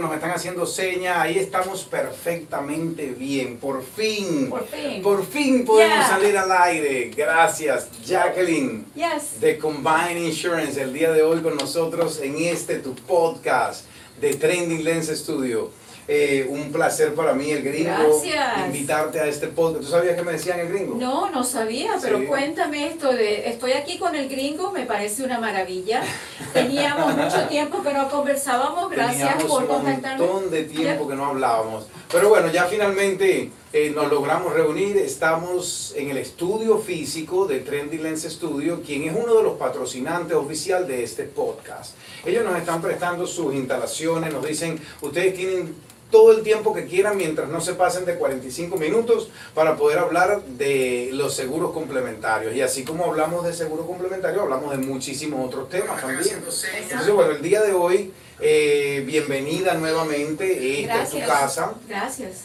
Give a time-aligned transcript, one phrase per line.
[0.00, 5.02] nos están haciendo señas, ahí estamos perfectamente bien, por fin, Por fin.
[5.02, 6.08] por fin podemos Yeah.
[6.08, 9.38] salir al aire, gracias Jacqueline Yes.
[9.40, 13.84] de Combine Insurance, el día de hoy con nosotros en este tu podcast
[14.20, 15.70] de Trending Lens Studio.
[16.08, 18.66] Eh, un placer para mí, el gringo, Gracias.
[18.66, 19.84] invitarte a este podcast.
[19.84, 20.96] ¿Tú sabías que me decían el gringo?
[20.96, 22.26] No, no sabía, pero Sí.
[22.26, 26.02] cuéntame esto de, estoy aquí con el gringo, me parece una maravilla.
[26.52, 30.26] Teníamos mucho tiempo que no conversábamos, gracias Teníamos por un contactarme.
[30.26, 31.86] montón de tiempo que no hablábamos.
[32.10, 34.96] Pero bueno, ya finalmente eh, nos logramos reunir.
[34.98, 40.36] Estamos en el estudio físico de Trendy Lens Studio, quien es uno de los patrocinantes
[40.36, 41.94] oficial de este podcast.
[42.26, 45.74] Ellos nos están prestando sus instalaciones, nos dicen, ustedes tienen
[46.12, 50.42] todo el tiempo que quieran mientras no se pasen de 45 minutos para poder hablar
[50.44, 52.54] de los seguros complementarios.
[52.54, 56.22] Y así como hablamos de seguros complementarios, hablamos de muchísimos otros temas también.
[56.36, 60.82] Entonces, bueno, el día de hoy, eh, bienvenida nuevamente.
[60.82, 61.72] Esta es tu casa.
[61.88, 62.42] Gracias.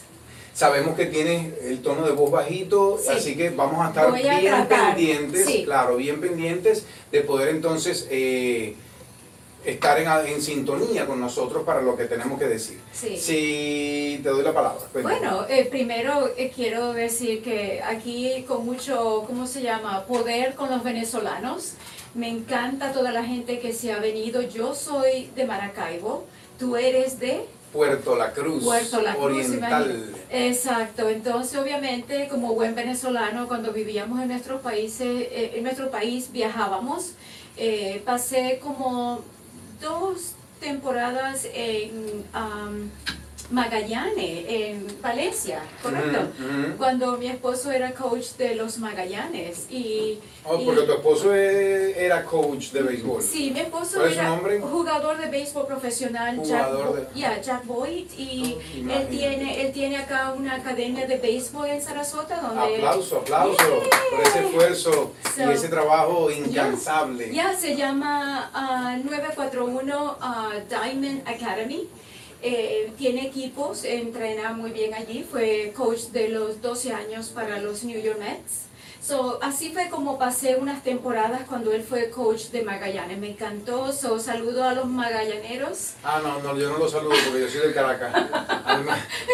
[0.54, 3.10] Sabemos que tienes el tono de voz bajito, Sí.
[3.16, 5.62] así que vamos a estar a bien tratar, pendientes, sí.
[5.64, 8.74] claro, bien pendientes de poder entonces eh,
[9.68, 12.80] estar en, en sintonía con nosotros para lo que tenemos que decir.
[12.92, 13.16] Sí.
[13.16, 14.80] Si te doy la palabra.
[14.90, 15.18] cuéntame.
[15.18, 20.04] Bueno, eh, primero eh, quiero decir que aquí con mucho, ¿cómo se llama?
[20.04, 21.74] Poder con los venezolanos.
[22.14, 24.40] Me encanta toda la gente que se ha venido.
[24.42, 26.24] Yo soy de Maracaibo,
[26.58, 27.44] tú eres de...
[27.72, 30.14] Puerto La Cruz, Puerto La Cruz, Oriental.
[30.30, 36.32] Exacto, entonces obviamente como buen venezolano cuando vivíamos en nuestros países, eh, en nuestro país
[36.32, 37.12] viajábamos,
[37.58, 39.22] eh, pasé como
[39.80, 42.90] dos temporadas en am,
[43.50, 46.18] Magallanes, en Valencia, ¿correcto?
[46.38, 46.76] Ujú, ujú.
[46.76, 50.18] Cuando mi esposo era coach de los Magallanes y...
[50.44, 53.22] Oh, y- porque tu esposo eh, era coach de béisbol.
[53.22, 54.60] Sí, mi esposo ¿Cuál es era nombre?
[54.60, 58.56] jugador de béisbol profesional, Jugador Jack, de- yeah, Jack Boyd, y
[58.88, 62.76] Oh, él tiene, él tiene acá una academia de béisbol en Sarasota donde...
[62.76, 67.32] Aplauso, aplauso por ese esfuerzo y So- ese trabajo incansable.
[67.34, 71.88] Ya se llama ah, 941 ah, Diamond Academy.
[72.40, 75.26] Eh, tiene equipos, entrena muy bien allí.
[75.28, 78.67] Fue coach de los 12 años para los New York Mets.
[79.08, 83.16] So, así fue como pasé unas temporadas cuando él fue coach de Magallanes.
[83.16, 83.90] Me encantó.
[83.90, 85.92] So, saludo a los magallaneros.
[86.04, 88.14] Ah, no, no, yo no lo saludo porque yo soy del Caracas.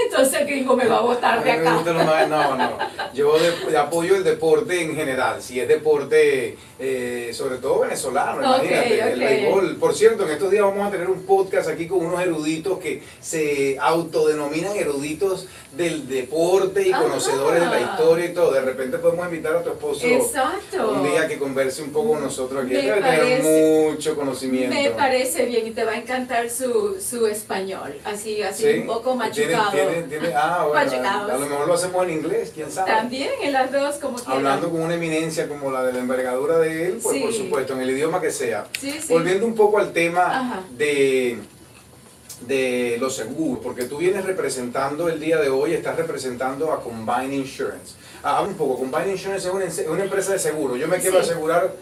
[0.04, 1.82] Entonces el gringo me va a mí de acá.
[1.82, 2.78] los No, no.
[3.14, 5.42] Yo de- apoyo el deporte en general.
[5.42, 9.28] Si es deporte, eh, sobre todo venezolano, Ok, imagínate, el ok.
[9.28, 9.76] béisbol.
[9.78, 13.02] Por cierto, en estos días vamos a tener un podcast aquí con unos eruditos que
[13.20, 17.02] se autodenominan eruditos del deporte y Ajá.
[17.02, 18.52] conocedores de la historia y todo.
[18.52, 20.06] De repente podemos invitar a tu esposo.
[20.06, 20.92] Exacto.
[20.92, 22.74] Un día que converse un poco con nosotros aquí.
[22.74, 24.74] Debe tener mucho conocimiento.
[24.74, 28.78] Me parece bien y te va a encantar su, su español, así, así Sí.
[28.80, 29.70] un poco machucado.
[29.72, 32.90] tiene- tiene- ah, bueno, a, a lo mejor lo hacemos en inglés, quién sabe.
[32.90, 34.36] También en las dos, como quieran.
[34.36, 37.22] Hablando con una eminencia como la de la envergadura de él, pues Sí.
[37.22, 38.66] por supuesto, en el idioma que sea.
[38.80, 39.12] Sí, sí.
[39.12, 40.60] Volviendo un poco al tema Ajá.
[40.76, 41.38] de,
[42.46, 47.34] de los seguros, porque tú vienes representando el día de hoy, estás representando a Combine
[47.36, 47.94] Insurance.
[48.26, 50.76] Ah, un poco, Combine Insurance es una, una empresa de seguro.
[50.76, 51.30] Yo me quiero Sí.
[51.30, 51.74] asegurar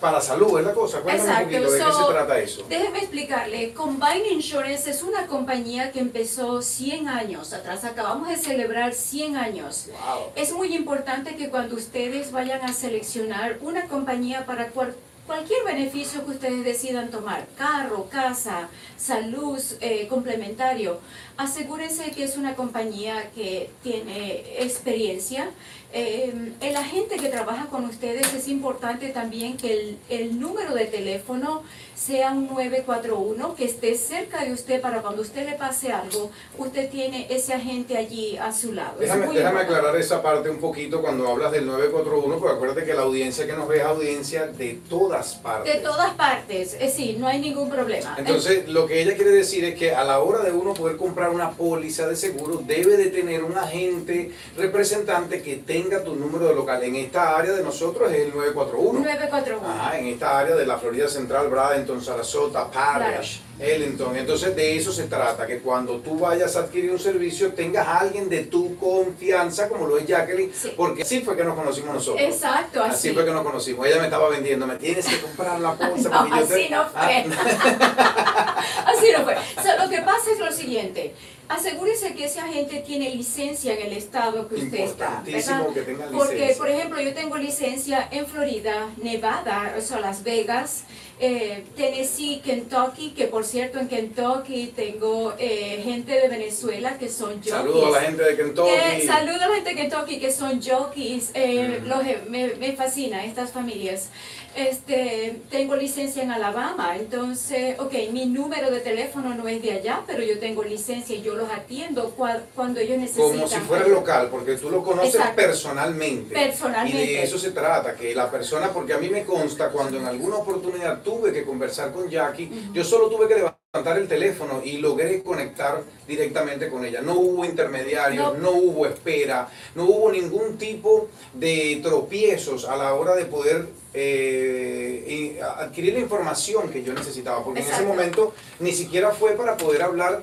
[0.00, 1.00] para salud, es la cosa.
[1.00, 1.44] Cuéntame Exacto.
[1.46, 2.66] un poquito de qué So, se trata eso.
[2.68, 8.92] Déjeme explicarle, Combine Insurance es una compañía que empezó 100 años atrás, acabamos de celebrar
[8.92, 9.86] 100 años.
[9.88, 10.32] Wow.
[10.34, 14.96] Es muy importante que cuando ustedes vayan a seleccionar una compañía para cual-
[15.28, 18.68] cualquier beneficio que ustedes decidan tomar, carro, casa,
[18.98, 20.98] salud, eh, complementario,
[21.38, 25.48] asegúrense que es una compañía que tiene experiencia.
[25.96, 30.86] Eh, el agente que trabaja con ustedes es importante también que el, el número de
[30.86, 31.62] teléfono
[31.94, 36.90] sea un 941, que esté cerca de usted para cuando usted le pase algo, usted
[36.90, 38.98] tiene ese agente allí a su lado.
[38.98, 43.46] Déjame, aclarar esa parte un poquito cuando hablas del 941, porque acuérdate que la audiencia
[43.46, 45.72] que nos ve es audiencia de todas partes.
[45.72, 48.16] De todas partes, eh, sí, no hay ningún problema.
[48.18, 51.30] Entonces, lo que ella quiere decir es que a la hora de uno poder comprar
[51.30, 56.54] una póliza de seguro, debe de tener un agente representante que tenga tu número de
[56.54, 56.82] local.
[56.82, 59.00] En esta área de nosotros es el 941.
[59.00, 59.68] 941.
[59.68, 64.16] Ajá, en esta área de la Florida Central, Bradenton, Sarasota, Parrish, Ellington.
[64.16, 67.98] Entonces de eso se trata, que cuando tú vayas a adquirir un servicio tengas a
[68.00, 70.72] alguien de tu confianza, como lo es Jacqueline, Sí.
[70.76, 72.22] porque así fue que nos conocimos nosotros.
[72.26, 72.94] Exacto, así.
[73.08, 73.86] Así fue que nos conocimos.
[73.86, 76.08] Ella me estaba vendiendo, me tienes que comprar la póliza.
[76.14, 77.24] No, yo te- así no fue.
[78.86, 79.34] Así no fue.
[79.82, 81.14] Lo que pasa es lo siguiente.
[81.48, 85.22] Asegúrese que ese agente tiene licencia en el estado que usted está.
[85.24, 90.84] Que tenga Porque, por ejemplo, yo tengo licencia en Florida, Nevada, o sea, Las Vegas,
[91.20, 97.34] eh, Tennessee, Kentucky, que por cierto en Kentucky tengo eh, gente de Venezuela que son
[97.36, 97.50] jockeys.
[97.50, 98.70] Saludos a la gente de Kentucky.
[98.70, 101.30] Eh, saludos a la gente de Kentucky que son jockeys.
[101.34, 101.86] Mm.
[101.88, 104.08] los, me, me fascina estas familias.
[104.56, 110.02] Este, tengo licencia en Alabama, entonces, ok, mi número de teléfono no es de allá,
[110.06, 113.32] pero yo tengo licencia y yo los atiendo cua- cuando ellos necesitan.
[113.32, 115.34] Como si fuera local, porque tú lo conoces Exacto.
[115.34, 116.32] personalmente.
[116.32, 117.02] Personalmente.
[117.02, 120.06] Y de eso se trata, que la persona, porque a mí me consta cuando en
[120.06, 124.78] alguna oportunidad tuve que conversar con Jackie, yo solo tuve que levantar el teléfono y
[124.78, 127.00] logré conectar directamente con ella.
[127.00, 128.56] No hubo intermediarios, no, No.
[128.56, 135.94] hubo espera, no hubo ningún tipo de tropiezos a la hora de poder eh, adquirir
[135.94, 140.22] la información que yo necesitaba, porque en ese momento ni siquiera fue para poder hablar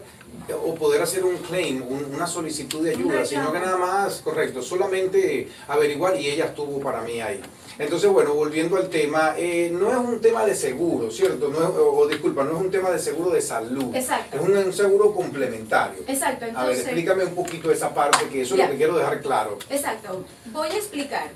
[0.66, 4.62] o poder hacer un claim, un- una solicitud de ayuda, sino que nada más, correcto,
[4.62, 7.40] solamente averiguar y ella estuvo para mí ahí.
[7.80, 11.48] Entonces, bueno, volviendo al tema, eh, no es un tema de seguro, ¿cierto?
[11.48, 13.96] No es, o, o disculpa, no es un tema de seguro de salud.
[13.96, 14.36] Exacto.
[14.38, 16.04] Es un, un seguro complementario.
[16.08, 16.80] Exacto, A ver, entonces.
[16.86, 19.58] explícame un poquito esa parte, que eso es lo que quiero dejar claro.
[19.70, 20.26] Exacto.
[20.52, 21.30] Voy a explicar.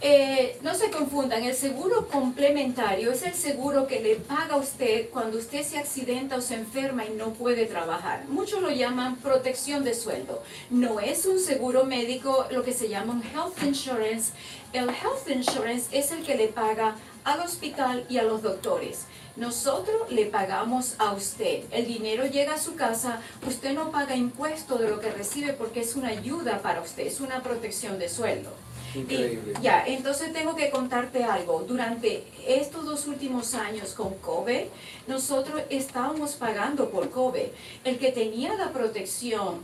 [0.00, 5.10] Eh, no se confundan, el seguro complementario es el seguro que le paga a usted
[5.10, 8.24] cuando usted se accidenta o se enferma y no puede trabajar.
[8.28, 10.40] Muchos lo llaman protección de sueldo.
[10.70, 14.32] No es un seguro médico, lo que se llama un health insurance.
[14.72, 16.94] El health insurance es el que le paga
[17.24, 19.06] al hospital y a los doctores.
[19.34, 21.64] Nosotros le pagamos a usted.
[21.72, 25.80] El dinero llega a su casa, usted no paga impuesto de lo que recibe porque
[25.80, 28.52] es una ayuda para usted, es una protección de sueldo.
[28.94, 29.54] Y- Increíble.
[29.62, 31.64] ya, entonces tengo que contarte algo.
[31.66, 34.62] Durante estos dos últimos años con COVID,
[35.06, 37.46] nosotros estábamos pagando por COVID.
[37.84, 39.60] El que tenía la protección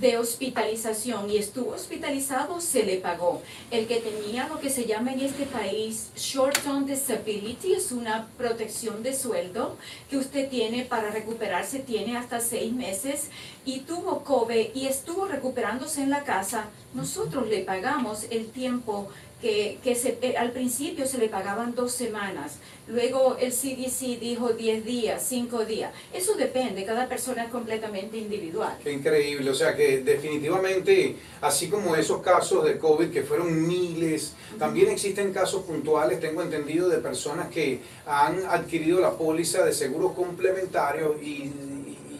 [0.00, 3.42] de hospitalización y estuvo hospitalizado, se le pagó.
[3.70, 9.02] El que tenía lo que se llama en este país short-term disability, es una protección
[9.02, 9.76] de sueldo
[10.10, 13.30] que usted tiene para recuperarse, tiene hasta seis meses
[13.64, 19.08] y tuvo COVID y estuvo recuperándose en la casa, nosotros le pagamos el tiempo
[19.40, 22.56] que, que se, eh, al principio se le pagaban dos semanas,
[22.88, 25.92] luego el CDC dijo 10 días, 5 días.
[26.12, 28.78] Eso depende, cada persona es completamente individual.
[28.82, 34.34] Qué increíble, o sea que definitivamente, así como esos casos de COVID que fueron miles,
[34.58, 40.14] también existen casos puntuales, tengo entendido, de personas que han adquirido la póliza de seguro
[40.14, 41.52] complementario y,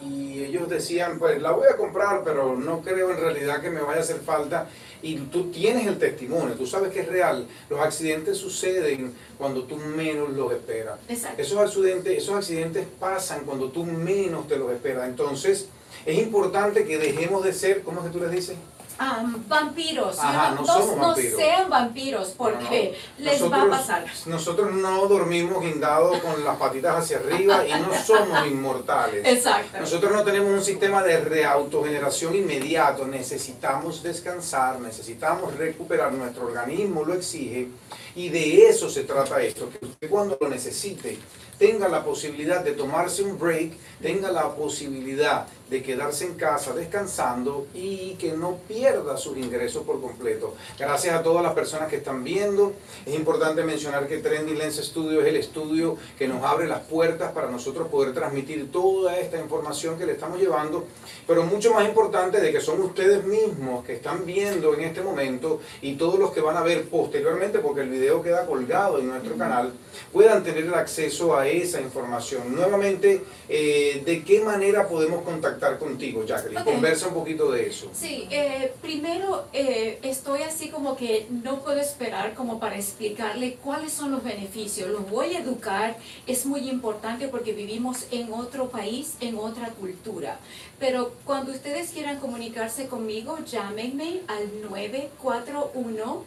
[0.03, 3.81] y ellos decían, pues la voy a comprar, pero no creo en realidad que me
[3.81, 4.69] vaya a hacer falta.
[5.01, 7.47] Y tú tienes el testimonio, tú sabes que es real.
[7.69, 10.99] Los accidentes suceden cuando tú menos los esperas.
[11.07, 11.41] Exacto.
[11.41, 15.07] Esos accidentes, esos accidentes pasan cuando tú menos te los esperas.
[15.07, 15.67] Entonces,
[16.05, 18.55] es importante que dejemos de ser, ¿cómo es que tú les dices?
[18.99, 21.39] Ah, vampiros, Ajá, no no, somos no vampiros.
[21.39, 24.05] sean vampiros porque No, les va a Nosotros- pasar.
[24.25, 29.25] Nosotros no dormimos guindados con las patitas hacia arriba y no somos inmortales.
[29.25, 29.79] Exacto.
[29.79, 37.13] Nosotros no tenemos un sistema de reautogeneración inmediato, necesitamos descansar, necesitamos recuperar, nuestro organismo lo
[37.13, 37.67] exige
[38.15, 41.19] y de eso se trata esto, que usted cuando lo necesite
[41.59, 47.67] tenga la posibilidad de tomarse un break, tenga la posibilidad de quedarse en casa descansando
[47.73, 50.55] y que no pierda sus ingresos por completo.
[50.79, 52.73] Gracias a todas las personas que están viendo.
[53.05, 57.31] Es importante mencionar que Trendy Lens Studio es el estudio que nos abre las puertas
[57.33, 60.85] para nosotros poder transmitir toda esta información que le estamos llevando,
[61.25, 65.59] pero mucho más importante de que son ustedes mismos que están viendo en este momento
[65.81, 69.35] y todos los que van a ver posteriormente, porque el video queda colgado en nuestro
[69.35, 69.73] canal,
[70.13, 72.55] puedan tener el acceso a esa información.
[72.55, 76.61] Nuevamente, eh, ¿de qué manera podemos contactar contigo, Jacqueline?
[76.61, 76.65] Ok.
[76.65, 77.89] Conversa un poquito de eso.
[77.93, 83.91] Sí, eh, primero eh, estoy así como que no puedo esperar como para explicarle cuáles
[83.91, 84.89] son los beneficios.
[84.89, 90.39] Los voy a educar, es muy importante porque vivimos en otro país, en otra cultura.
[90.79, 96.23] Pero cuando ustedes quieran comunicarse conmigo, llámenme al 941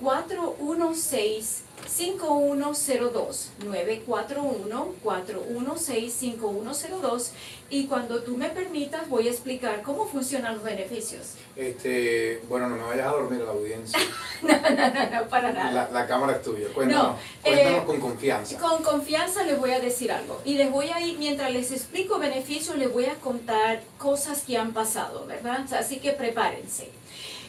[0.00, 7.32] 416 5102 941 416 5102
[7.70, 11.34] y cuando tú me permitas voy a explicar cómo funcionan los beneficios.
[11.56, 13.98] Este, bueno, no me vayas a dormir a la audiencia.
[14.42, 15.72] No, no, no, para nada.
[15.72, 16.68] La, la cámara es tuya.
[16.74, 18.58] Cuéntanos, No, cuéntanos eh, con confianza.
[18.58, 22.18] Con confianza les voy a decir algo y les voy a ir, mientras les explico
[22.18, 25.64] beneficios, les voy a contar cosas que han pasado, ¿verdad?
[25.72, 26.90] Así que prepárense.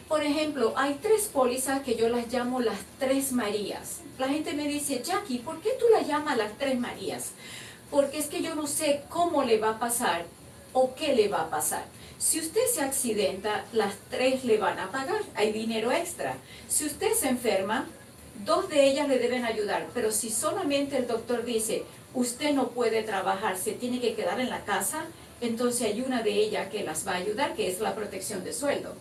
[0.08, 4.02] Por ejemplo, hay tres pólizas que yo las llamo las tres Marías.
[4.20, 7.32] La gente me dice, Jackie, ¿por qué tú las llamas las tres Marías?
[7.90, 10.26] Porque es que yo no sé cómo le va a pasar
[10.74, 11.86] o qué le va a pasar.
[12.20, 16.38] Si usted se accidenta, las tres le van a pagar, hay dinero extra.
[16.68, 17.88] Si usted se enferma,
[18.46, 21.84] dos de ellas le deben ayudar, pero si solamente el doctor dice,
[22.14, 25.06] usted no puede trabajar, se tiene que quedar en la casa,
[25.42, 28.54] entonces hay una de ellas que las va a ayudar, que es la protección de
[28.54, 28.96] sueldo.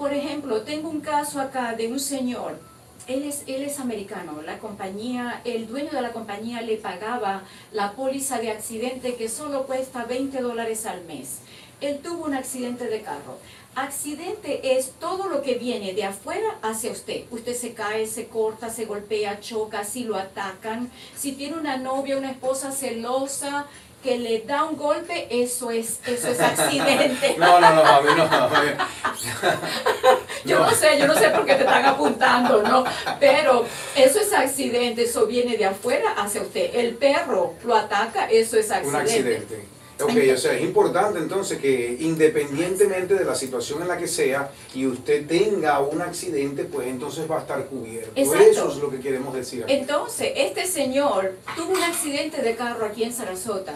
[0.00, 2.58] Por ejemplo, tengo un caso acá de un señor,
[3.06, 7.92] él es, él es americano, la compañía, el dueño de la compañía le pagaba la
[7.92, 11.40] póliza de accidente que solo cuesta 20 dólares al mes.
[11.82, 13.36] Él tuvo un accidente de carro.
[13.74, 17.24] Accidente es todo lo que viene de afuera hacia usted.
[17.30, 20.90] Usted se cae, se corta, se golpea, choca, si lo atacan.
[21.14, 23.66] Si tiene una novia, una esposa celosa
[24.02, 27.36] que le da un golpe, eso es, eso es accidente.
[27.38, 28.28] no, no, no, a mí no.
[30.44, 30.70] yo no.
[30.70, 32.84] sé, yo no sé por qué te están apuntando, ¿no?
[33.18, 36.74] Pero eso es accidente, eso viene de afuera hacia usted.
[36.74, 38.96] El perro lo ataca, eso es accidente.
[38.96, 39.79] Un accidente.
[40.02, 44.50] Ok, o sea, es importante entonces que independientemente de la situación en la que sea
[44.74, 48.12] y usted tenga un accidente, pues entonces va a estar cubierto.
[48.14, 48.44] Exacto.
[48.44, 49.64] Eso es lo que queremos decir.
[49.64, 49.72] Aquí.
[49.72, 53.74] Entonces, este señor tuvo un accidente de carro aquí en Sarasota.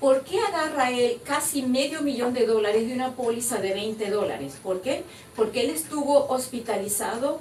[0.00, 4.54] ¿Por qué agarra él casi medio millón de dólares de una póliza de 20 dólares?
[4.62, 5.02] ¿Por qué?
[5.34, 7.40] Porque él estuvo hospitalizado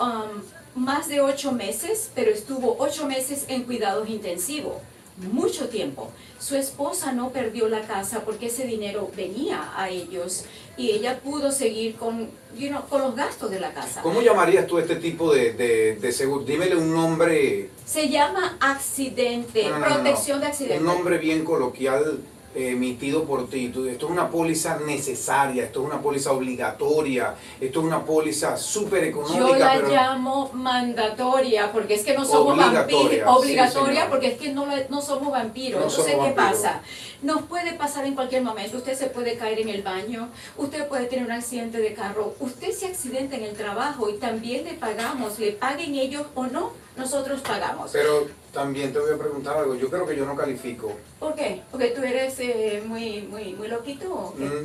[0.00, 4.74] um, más de ocho meses, pero estuvo ocho meses en cuidados intensivos
[5.16, 6.10] mucho tiempo.
[6.38, 10.44] Su esposa no perdió la casa porque ese dinero venía a ellos
[10.76, 14.02] y ella pudo seguir con, you know, con los gastos de la casa.
[14.02, 16.44] ¿Cómo llamarías tú este tipo de, de, de seguro?
[16.44, 17.68] Dímele un nombre.
[17.84, 20.44] Se llama accidente, No, no, protección no.
[20.44, 20.78] de accidente.
[20.78, 22.20] Un nombre bien coloquial
[22.54, 23.66] emitido por ti.
[23.66, 29.04] Esto es una póliza necesaria, esto es una póliza obligatoria, esto es una póliza súper
[29.04, 29.38] económica.
[29.38, 33.38] Yo la pero llamo mandatoria porque es que no somos Obligatoria, vampiros.
[33.38, 35.80] Obligatoria porque es que no, no somos vampiros.
[35.80, 36.62] No Entonces, somos ¿qué vampiros.
[36.62, 36.82] pasa?
[37.22, 38.78] Nos puede pasar en cualquier momento.
[38.78, 42.72] Usted se puede caer en el baño, usted puede tener un accidente de carro, usted
[42.72, 47.40] se accidenta en el trabajo y también le pagamos, le paguen ellos o no, nosotros
[47.40, 47.92] pagamos.
[47.92, 49.74] Pero también te voy a preguntar algo.
[49.74, 50.92] Yo creo que yo no califico.
[51.18, 51.62] ¿Por qué?
[51.70, 54.12] Porque tú eres eh, muy, muy, muy loquito.
[54.12, 54.44] ¿o qué?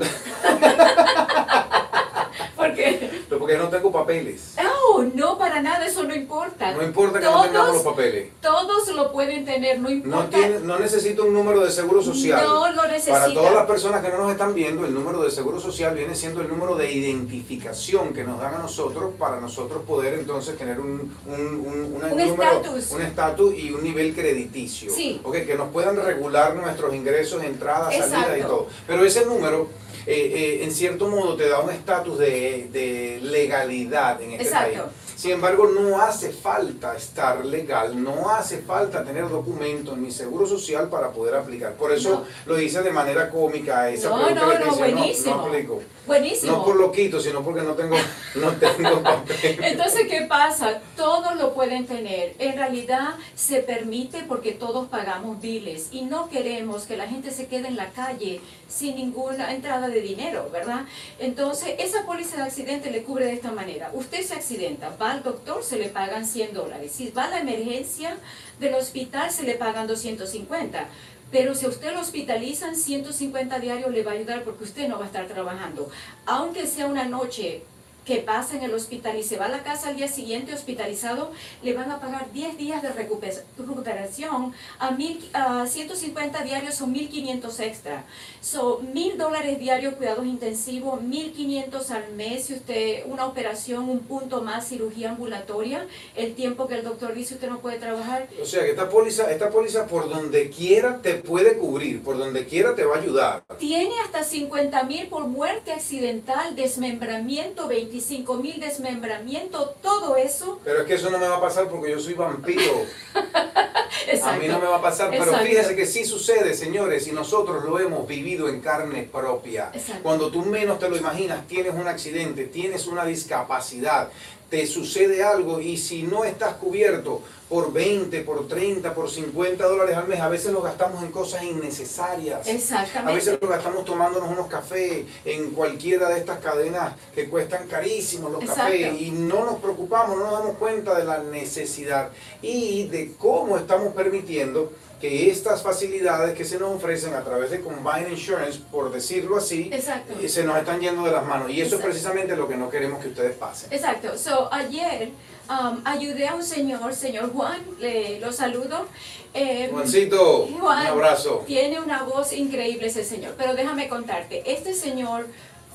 [2.67, 3.21] ¿Por qué?
[3.37, 4.55] Porque no tengo papeles.
[4.61, 6.71] No, no, para nada, eso no importa.
[6.73, 8.29] No importa que no tengamos los papeles.
[8.41, 10.29] Todos lo pueden tener, no No, importa.
[10.37, 12.43] tiene, no necesito un número de seguro social.
[12.43, 13.13] No lo necesita.
[13.19, 16.15] Para todas las personas que no nos están viendo, el número de seguro social viene
[16.15, 20.79] siendo el número de identificación que nos dan a nosotros para nosotros poder entonces tener
[20.79, 22.91] un, un, un, Un número- estatus.
[22.91, 24.91] un estatus y un nivel crediticio.
[24.91, 25.21] Sí.
[25.23, 28.67] Ok, que nos puedan regular nuestros ingresos, entradas, salidas y todo.
[28.87, 29.67] Pero ese número,
[30.07, 34.83] eh, eh, en cierto modo, te da un estatus de, de legalidad en este Exacto.
[34.83, 34.93] país.
[35.17, 40.89] Sin embargo, no hace falta estar legal, no hace falta tener documentos ni seguro social
[40.89, 41.73] para poder aplicar.
[41.73, 45.35] Por eso lo hice de manera cómica esa No, pregunta no, que no, buenísimo.
[45.35, 45.81] no aplico.
[46.05, 46.51] Buenísimo.
[46.51, 47.97] No por loquito, sino porque no tengo,
[48.35, 49.57] no tengo papel.
[49.63, 50.81] Entonces, ¿qué pasa?
[50.95, 52.35] Todos lo pueden tener.
[52.37, 57.47] En realidad se permite porque todos pagamos biles y no queremos que la gente se
[57.47, 60.81] quede en la calle sin ninguna entrada de dinero, ¿verdad?
[61.19, 63.89] Entonces, esa póliza de accidente le cubre de esta manera.
[63.93, 66.91] Usted se accidenta, va al doctor, se le pagan 100 dólares.
[66.91, 68.17] Si va a la emergencia
[68.59, 70.87] del hospital, se le pagan 250.
[71.31, 75.03] Pero si usted lo hospitalizan, 150 diarios le va a ayudar porque usted no va
[75.05, 75.89] a estar trabajando.
[76.25, 77.63] Aunque sea una noche
[78.07, 81.31] que pasa en el hospital y se va a la casa al día siguiente hospitalizado,
[81.61, 86.93] le van a pagar 10 días de recupe- recuperación a, mil, a 150 diarios son
[86.93, 88.05] 1500 extra.
[88.41, 94.41] So, 1000 dólares diarios cuidados intensivos, 1500 al mes si usted una operación, un punto
[94.41, 95.85] más, cirugía ambulatoria,
[96.15, 99.29] el tiempo que el doctor dice usted no puede trabajar, O sea que esta póliza,
[99.31, 103.43] esta póliza por donde quiera te puede cubrir, por donde quiera te va a ayudar.
[103.59, 107.96] Tiene hasta 50 mil por muerte accidental, desmembramiento, 25
[108.41, 110.59] mil desmembramiento, todo eso.
[110.63, 112.85] Pero es que eso no me va a pasar porque yo soy vampiro.
[114.23, 115.45] A mí no me va a pasar, pero Exacto.
[115.45, 119.69] fíjese que sí sucede, señores, y nosotros lo hemos vivido en carne propia.
[119.73, 120.03] Exacto.
[120.03, 124.09] Cuando tú menos te lo imaginas, tienes un accidente, tienes una discapacidad,
[124.49, 129.95] te sucede algo y si no estás cubierto por 20, por 30, por 50 dólares
[129.95, 132.45] al mes, a veces lo gastamos en cosas innecesarias.
[132.47, 133.11] Exactamente.
[133.11, 138.31] A veces lo gastamos tomándonos unos cafés en cualquiera de estas cadenas que cuestan carísimos
[138.31, 138.63] los Exacto.
[138.63, 142.09] cafés y no nos preocupamos, no nos damos cuenta de la necesidad
[142.41, 147.61] y de cómo estamos permitiendo que estas facilidades que se nos ofrecen a través de
[147.61, 150.13] Combine Insurance, por decirlo así, Exacto.
[150.19, 151.51] eh, se nos están yendo de las manos.
[151.51, 151.87] Y eso Exacto.
[151.87, 153.71] es precisamente lo que no queremos que ustedes pasen.
[153.71, 154.17] Exacto.
[154.17, 155.11] So, ayer
[155.49, 158.87] um, ayudé a un señor, señor Juan, le, lo saludo.
[159.33, 161.43] Eh, Juancito, Juan un abrazo.
[161.45, 165.27] Tiene una voz increíble ese señor, pero déjame contarte, este señor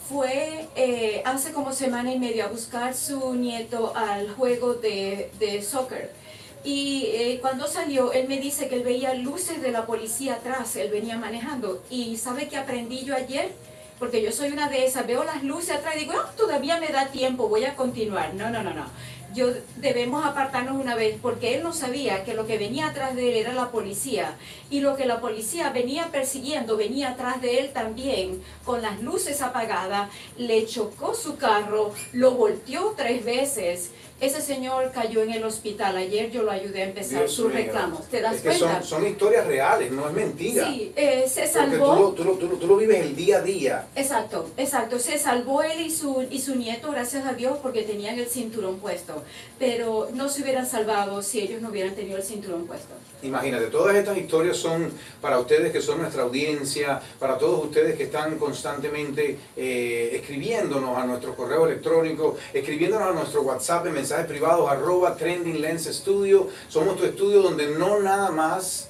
[0.08, 5.62] fue eh, hace como semana y media a buscar su nieto al juego de, de
[5.62, 6.10] soccer,
[6.64, 10.76] Y eh, cuando salió, él me dice que él veía luces de la policía atrás,
[10.76, 11.82] él venía manejando.
[11.90, 13.50] ¿Y sabe qué aprendí yo ayer?
[13.98, 16.88] Porque yo soy una de esas, veo las luces atrás y digo, ah, todavía me
[16.88, 18.34] da tiempo, voy a continuar.
[18.34, 18.86] No, no, no, no
[19.34, 23.30] yo debemos apartarnos una vez porque él no sabía que lo que venía atrás de
[23.30, 24.36] él era la policía
[24.70, 29.42] y lo que la policía venía persiguiendo venía atrás de él también con las luces
[29.42, 33.90] apagadas, le chocó su carro, lo volteó tres veces
[34.22, 35.96] ese señor cayó en el hospital.
[35.96, 38.06] Ayer yo lo ayudé a empezar sus reclamos.
[38.06, 38.80] ¿Te das cuenta?
[38.80, 40.64] Son, son, historias reales, no es mentira.
[40.68, 42.12] Sí, eh, se salvó.
[42.12, 43.86] Tú, tú, tú, lo vives el día a día.
[43.96, 45.00] Exacto, exacto.
[45.00, 48.78] Se salvó él y su, y su nieto, gracias a Dios, porque tenían el cinturón
[48.78, 49.24] puesto.
[49.58, 52.94] Pero no se hubieran salvado si ellos no hubieran tenido el cinturón puesto.
[53.22, 58.04] Imagínate, todas estas historias son para ustedes que son nuestra audiencia, para todos ustedes que
[58.04, 64.70] están constantemente eh, escribiéndonos a nuestro correo electrónico, escribiéndonos a nuestro WhatsApp en mensajes privados,
[64.70, 66.48] arroba Trending Lens Studio.
[66.68, 68.88] Somos tu estudio donde no nada más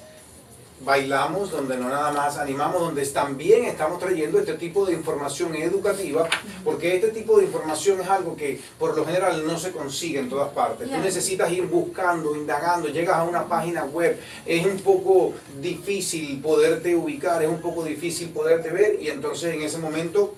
[0.83, 6.27] bailamos, donde no nada más animamos, donde también estamos trayendo este tipo de información educativa,
[6.65, 10.27] porque este tipo de información es algo que por lo general no se consigue en
[10.27, 10.89] todas partes.
[10.89, 16.93] Tú necesitas ir buscando, indagando, llegas a una página web, es un poco difícil poderte
[16.97, 20.35] ubicar, es un poco difícil poderte ver y entonces en ese momento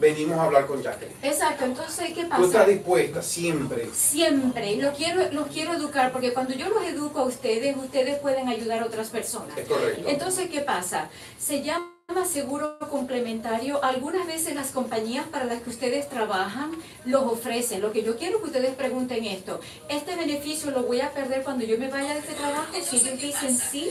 [0.00, 1.16] venimos a hablar con Jacqueline.
[1.22, 2.36] Exacto, entonces, ¿qué pasa?
[2.36, 3.88] Tú estás dispuesta, siempre.
[3.92, 8.48] Siempre, los quiero, los quiero educar, porque cuando yo los educo a ustedes, ustedes pueden
[8.48, 9.56] ayudar a otras personas.
[9.56, 10.08] Es correcto.
[10.08, 11.10] Entonces, ¿qué pasa?
[11.38, 11.99] Se llama
[12.30, 16.70] seguro complementario, algunas veces las compañías para las que ustedes trabajan
[17.04, 17.80] los ofrecen.
[17.80, 21.64] Lo que yo quiero que ustedes pregunten esto, ¿este beneficio lo voy a perder cuando
[21.64, 22.72] yo me vaya de este trabajo?
[22.82, 23.90] Si ellos dicen sí,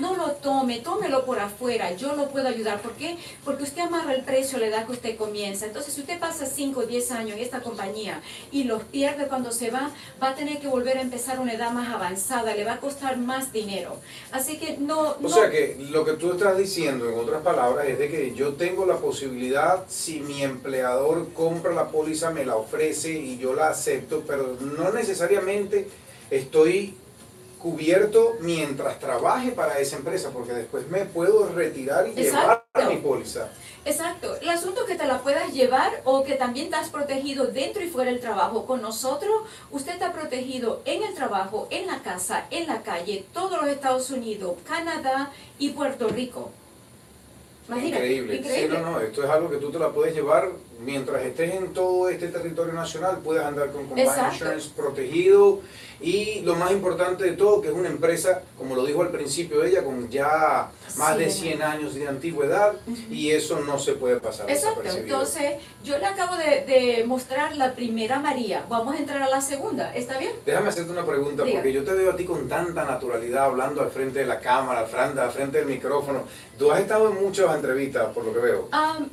[0.00, 2.80] no lo tome, tómelo por afuera, yo lo puedo ayudar.
[2.80, 3.16] ¿Por qué?
[3.44, 5.66] Porque usted amarra el precio a la edad que usted comienza.
[5.66, 8.20] Entonces, si usted pasa 5 o 10 años en esta compañía
[8.52, 9.90] y los pierde cuando se va,
[10.22, 13.16] va a tener que volver a empezar una edad más avanzada, le va a costar
[13.16, 13.96] más dinero.
[14.32, 15.16] Así que no...
[15.22, 17.55] O sea que lo que tú estás diciendo, en otras palabras,
[17.86, 22.56] es de que yo tengo la posibilidad, si mi empleador compra la póliza, me la
[22.56, 25.88] ofrece y yo la acepto, pero no necesariamente
[26.30, 26.94] estoy
[27.60, 33.48] cubierto mientras trabaje para esa empresa, porque después me puedo retirar y llevar mi póliza.
[33.84, 34.36] Exacto.
[34.40, 37.88] El asunto es que te la puedas llevar o que también estás protegido dentro y
[37.88, 38.66] fuera del trabajo.
[38.66, 43.62] Con nosotros, usted está protegido en el trabajo, en la casa, en la calle, todos
[43.62, 46.50] los Estados Unidos, Canadá y Puerto Rico.
[47.68, 48.42] Increíble.
[48.44, 50.50] Sí, no, no, esto es algo que tú te la puedes llevar
[50.80, 55.60] mientras estés en todo este territorio nacional, puedes andar con Combine Insurance protegido
[56.00, 59.64] y lo más importante de todo, que es una empresa, como lo dijo al principio
[59.64, 62.74] ella, con ya más de 100 años de antigüedad
[63.10, 64.50] y eso no se puede pasar.
[64.50, 69.40] Exacto, entonces yo le acabo de, mostrar la primera María, vamos a entrar a la
[69.40, 70.32] segunda, ¿está bien?
[70.44, 73.90] Déjame hacerte una pregunta, porque yo te veo a ti con tanta naturalidad hablando al
[73.90, 76.24] frente de la cámara, al frente, al frente del micrófono.
[76.58, 78.68] Tú has estado en muchas entrevistas, por lo que veo.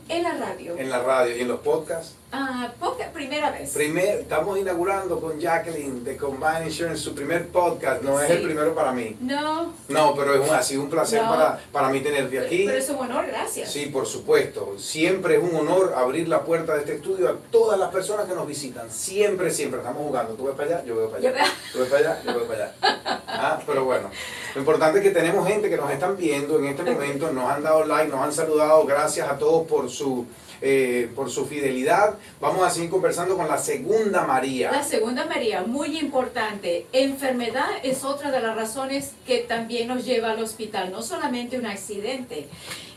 [0.09, 0.77] en la radio.
[0.77, 2.22] En la radio y en los podcasts.
[2.35, 3.75] Ah, podcast, primera vez.
[3.75, 8.01] Primer, estamos inaugurando con Jacqueline de Combine Insurance su primer podcast.
[8.01, 9.15] No es el primero para mí.
[9.19, 9.71] No.
[9.87, 12.63] No, pero es un, ha sido un placer para, para mí tenerte aquí.
[12.65, 13.71] Pero es un honor, gracias.
[13.71, 14.73] Sí, por supuesto.
[14.79, 18.33] Siempre es un honor abrir la puerta de este estudio a todas las personas que
[18.33, 18.89] nos visitan.
[18.89, 19.81] Siempre, siempre.
[19.81, 20.33] Estamos jugando.
[20.33, 21.45] Tú ves para allá, yo veo para allá.
[21.71, 23.21] Tú ves para allá, yo veo para allá.
[23.27, 24.09] Ah, pero bueno.
[24.55, 27.61] Lo importante es que tenemos gente que nos están viendo en este momento, nos han
[27.61, 28.83] dado like, nos han saludado.
[28.87, 30.25] Gracias a todos por su
[30.65, 32.15] eh, por su fidelidad.
[32.39, 34.71] Vamos a seguir conversando con la segunda María.
[34.71, 36.87] La segunda María, muy importante.
[36.91, 41.65] Enfermedad es otra de las razones que también nos lleva al hospital, no solamente un
[41.65, 42.47] accidente.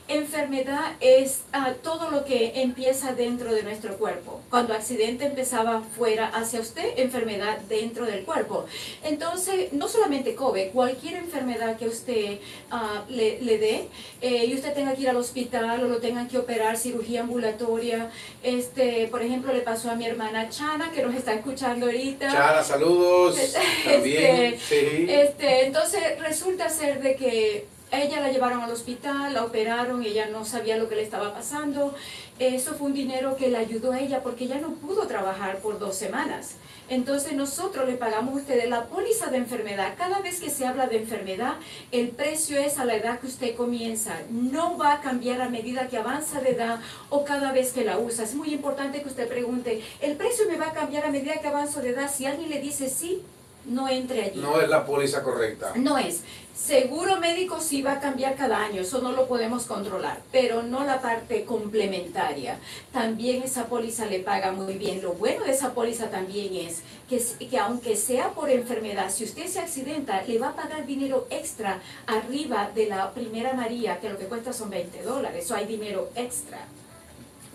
[0.09, 4.41] Enfermedad es ah, todo lo que empieza dentro de nuestro cuerpo.
[4.51, 8.67] Cuando accidente empezaba fuera hacia usted, enfermedad dentro del cuerpo.
[9.03, 12.39] Entonces, no solamente COVID, cualquier enfermedad que usted
[12.71, 13.89] ah, le, dé
[14.21, 18.11] eh, y usted tenga que ir al hospital o lo tengan que operar, cirugía ambulatoria.
[18.45, 22.31] Este, por ejemplo, le pasó a mi hermana Chana, que nos está escuchando ahorita.
[22.31, 23.37] Chana, saludos.
[23.85, 30.03] También, este, este, entonces, resulta ser de que ella la llevaron al hospital, la operaron,
[30.03, 31.95] ella no sabía lo que le estaba pasando.
[32.39, 35.79] Eso fue un dinero que le ayudó a ella porque ella no pudo trabajar por
[35.79, 36.57] dos semanas.
[36.89, 39.95] Entonces nosotros le pagamos a ustedes la póliza de enfermedad.
[39.97, 41.55] Cada vez que se habla de enfermedad,
[41.93, 44.17] el precio es a la edad que usted comienza.
[44.31, 47.99] No va a cambiar a medida que avanza de edad o cada vez que la
[47.99, 48.25] usa.
[48.25, 51.49] Es muy importante que usted pregunte, ¿el precio me va a cambiar a medida que
[51.49, 52.11] avanzo de edad?
[52.13, 53.23] Si alguien le dice sí,
[53.67, 54.41] no entre allí.
[54.41, 55.73] No es la póliza correcta.
[55.77, 56.23] No es.
[56.57, 60.85] Seguro médico sí va a cambiar cada año, eso no lo podemos controlar, pero no
[60.85, 62.59] la parte complementaria.
[62.93, 65.03] También esa póliza le paga muy bien.
[65.03, 69.47] Lo bueno de esa póliza también es que, que aunque sea por enfermedad, si usted
[69.47, 74.19] se accidenta, le va a pagar dinero extra arriba de la primera María, que lo
[74.19, 76.59] que cuesta son 20 dólares, eso hay dinero extra.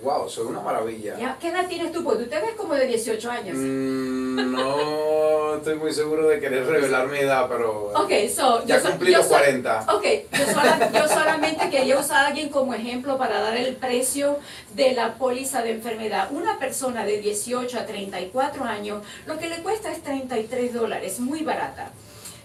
[0.03, 1.17] Wow, eso es una maravilla.
[1.17, 1.37] ¿Ya?
[1.39, 2.03] ¿Qué edad tienes tú?
[2.03, 3.57] Porque tú te ves como de 18 años.
[3.57, 5.20] Mm, no
[5.55, 9.11] estoy muy seguro de querer revelar mi edad, pero Ok, so, ya yo, so- cumplí
[9.11, 9.85] yo los so- 40.
[9.95, 14.39] Ok, yo, sola- yo solamente quería usar a alguien como ejemplo para dar el precio
[14.73, 16.29] de la póliza de enfermedad.
[16.31, 21.43] Una persona de 18 a 34 años, lo que le cuesta es 33 dólares, muy
[21.43, 21.91] barata.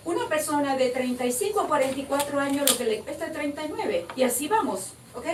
[0.05, 4.07] Una persona de 35 a 44 años, lo que le cuesta es 39.
[4.15, 5.27] Y así vamos, ¿ok?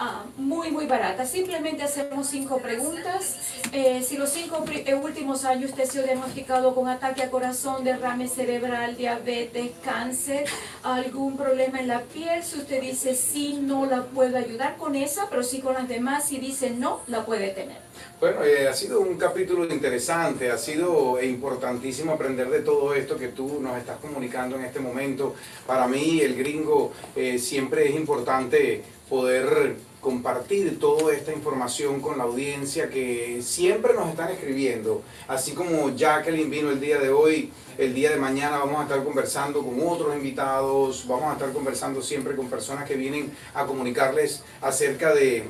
[0.00, 1.26] Ah, muy, muy barata.
[1.26, 3.36] Simplemente hacemos cinco preguntas.
[3.72, 7.82] Eh, si los cinco eh, últimos años usted ha sido diagnosticado con ataque a corazón,
[7.82, 10.46] derrame cerebral, diabetes, cáncer,
[10.84, 15.28] algún problema en la piel, si usted dice sí, no la puedo ayudar con esa,
[15.28, 17.78] pero sí con las demás, si dice no, la puede tener.
[18.20, 23.28] Bueno, eh, ha sido un capítulo interesante, ha sido importantísimo aprender de todo esto que
[23.28, 25.34] tú nos estás comunicando en este momento.
[25.66, 32.24] Para mí, el gringo, eh, siempre es importante poder compartir toda esta información con la
[32.24, 35.02] audiencia que siempre nos están escribiendo.
[35.26, 39.02] Así como Jacqueline vino el día de hoy, el día de mañana vamos a estar
[39.02, 44.42] conversando con otros invitados, vamos a estar conversando siempre con personas que vienen a comunicarles
[44.60, 45.44] acerca de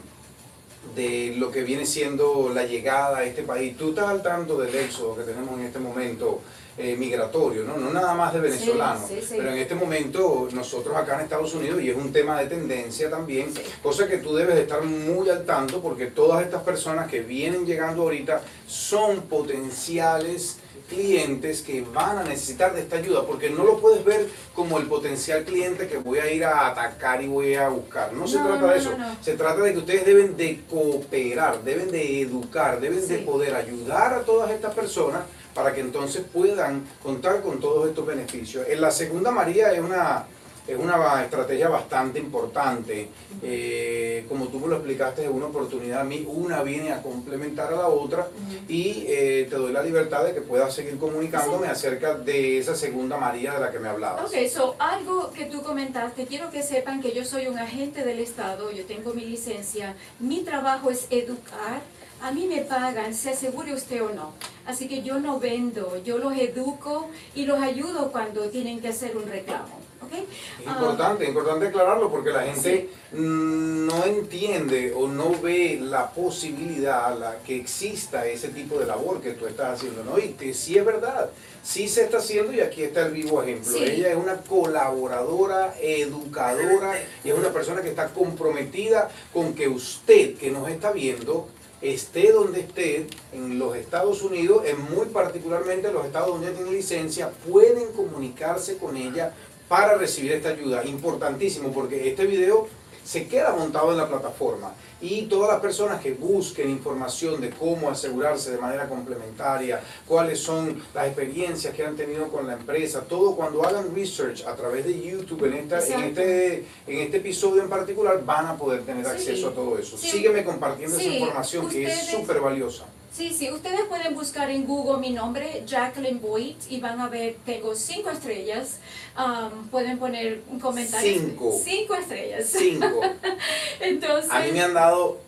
[0.95, 3.77] de lo que viene siendo la llegada a este país.
[3.77, 6.41] Tú estás al tanto del éxodo que tenemos en este momento
[6.81, 7.77] eh, migratorio, ¿no?
[7.77, 9.35] no nada más de venezolanos, Sí, sí, sí.
[9.37, 13.11] pero en este momento nosotros acá en Estados Unidos, y es un tema de tendencia
[13.11, 17.21] también, cosa que tú debes de estar muy al tanto porque todas estas personas que
[17.21, 23.65] vienen llegando ahorita son potenciales clientes que van a necesitar de esta ayuda, porque no
[23.65, 27.55] lo puedes ver como el potencial cliente que voy a ir a atacar y voy
[27.55, 28.13] a buscar.
[28.13, 28.97] No, se trata no, de eso.
[28.97, 29.17] no.
[29.23, 34.15] Se trata de que ustedes deben de cooperar, deben de educar, deben de poder ayudar
[34.15, 35.23] a todas estas personas
[35.55, 38.67] para que entonces puedan contar con todos estos beneficios.
[38.69, 40.25] En la segunda María es una,
[40.69, 43.09] es una estrategia bastante importante.
[43.43, 46.03] Eh, como tú me lo explicaste, es una oportunidad.
[46.03, 48.29] A mí una viene a complementar a la otra
[48.69, 53.17] y eh, te doy la libertad de que puedas seguir comunicándome acerca de esa segunda
[53.17, 54.27] María de la que me hablabas.
[54.27, 58.19] Ok, so algo que tú comentaste, quiero que sepan que yo soy un agente del
[58.19, 61.81] Estado, yo tengo mi licencia, mi trabajo es educar,
[62.21, 64.33] a mí me pagan, se asegure usted o no.
[64.67, 69.17] Así que yo no vendo, yo los educo y los ayudo cuando tienen que hacer
[69.17, 69.78] un reclamo.
[70.09, 70.13] ¿Ok?
[70.61, 77.17] Es Ah, importante, importante aclararlo porque la gente no entiende o no ve la posibilidad
[77.19, 80.19] la, que exista ese tipo de labor que tú estás haciendo, ¿no?
[80.19, 81.31] Y que sí es verdad,
[81.63, 83.73] sí se está haciendo y aquí está el vivo ejemplo.
[83.73, 83.85] Sí.
[83.85, 90.37] Ella es una colaboradora, educadora y es una persona que está comprometida con que usted
[90.37, 91.49] que nos está viendo
[91.81, 97.31] esté donde esté en los Estados Unidos, en muy particularmente los estados donde tienen licencia,
[97.49, 99.33] pueden comunicarse con ella
[99.69, 100.85] para recibir esta ayuda.
[100.85, 102.67] Importantísimo porque este video
[103.05, 107.89] se queda montado en la plataforma y todas las personas que busquen información de cómo
[107.89, 113.35] asegurarse de manera complementaria, cuáles son las experiencias que han tenido con la empresa, todo
[113.35, 117.71] cuando hagan research a través de YouTube en, esta, en, este, en este episodio en
[117.71, 119.11] particular van a poder tener Sí.
[119.13, 119.97] acceso a todo eso.
[119.97, 120.11] Sí.
[120.11, 122.85] Sígueme compartiendo esa información que es súper valiosa.
[123.19, 127.35] Sí, sí, ustedes pueden buscar en Google mi nombre, Jacqueline Boyd, y van a ver,
[127.45, 128.79] tengo cinco estrellas.
[129.19, 131.19] Um, pueden poner un comentario.
[131.21, 131.61] Cinco.
[131.65, 132.47] Cinco estrellas.
[132.49, 133.01] Cinco.
[133.81, 135.19] Entonces, A mí me han dado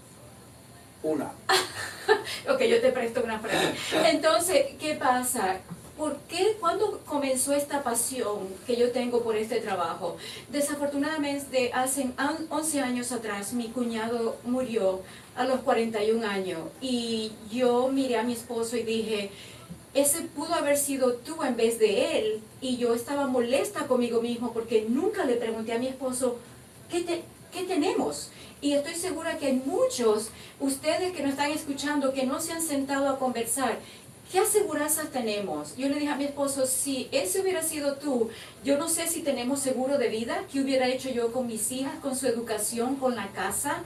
[1.03, 1.33] una.
[2.49, 3.75] ok, yo te presto una frase.
[4.09, 5.57] Entonces, ¿qué pasa?
[5.99, 10.17] ¿Por qué, cuando comenzó esta pasión que yo tengo por este trabajo?
[10.49, 15.03] Desafortunadamente, hace an- 11 años atrás, mi cuñado murió
[15.37, 19.31] a los 41 años y yo miré a mi esposo y dije,
[19.95, 22.41] ese pudo haber sido tú en vez de él.
[22.61, 26.37] Y yo estaba molesta conmigo mismo porque nunca le pregunté a mi esposo,
[26.91, 28.31] ¿qué, te- qué tenemos?
[28.61, 30.29] Y estoy segura que hay muchos,
[30.61, 33.79] ustedes que nos están escuchando, que no se han sentado a conversar.
[34.31, 35.77] ¿Qué aseguranzas tenemos?
[35.77, 38.31] Yo le dije a mi esposo, si ese hubiera sido tú,
[38.63, 41.99] yo no sé si tenemos seguro de vida, ¿qué hubiera hecho yo con mis hijas,
[42.01, 43.83] con su educación, con la casa?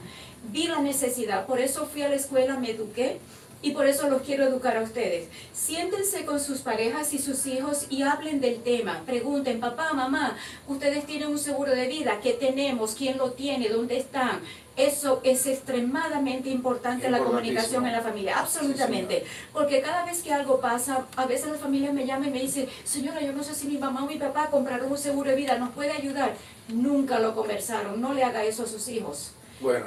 [0.51, 3.17] Vi la necesidad, por eso fui a la escuela, me eduqué
[3.61, 5.27] Y por eso los quiero educar a ustedes.
[5.53, 9.01] Siéntense con sus parejas y sus hijos y hablen del tema.
[9.05, 10.37] Pregunten, papá, mamá,
[10.67, 12.19] ustedes tienen un seguro de vida.
[12.21, 12.93] ¿Qué tenemos?
[12.93, 13.69] ¿Quién lo tiene?
[13.69, 14.41] ¿Dónde están?
[14.77, 19.23] Eso es extremadamente importante la comunicación en la familia, absolutamente.
[19.53, 22.67] Porque cada vez que algo pasa, a veces la familia me llama y me dice,
[22.83, 25.57] señora, yo no sé si mi mamá o mi papá compraron un seguro de vida,
[25.57, 26.33] ¿nos puede ayudar?
[26.67, 29.31] Nunca lo conversaron, no le haga eso a sus hijos.
[29.59, 29.85] Bueno,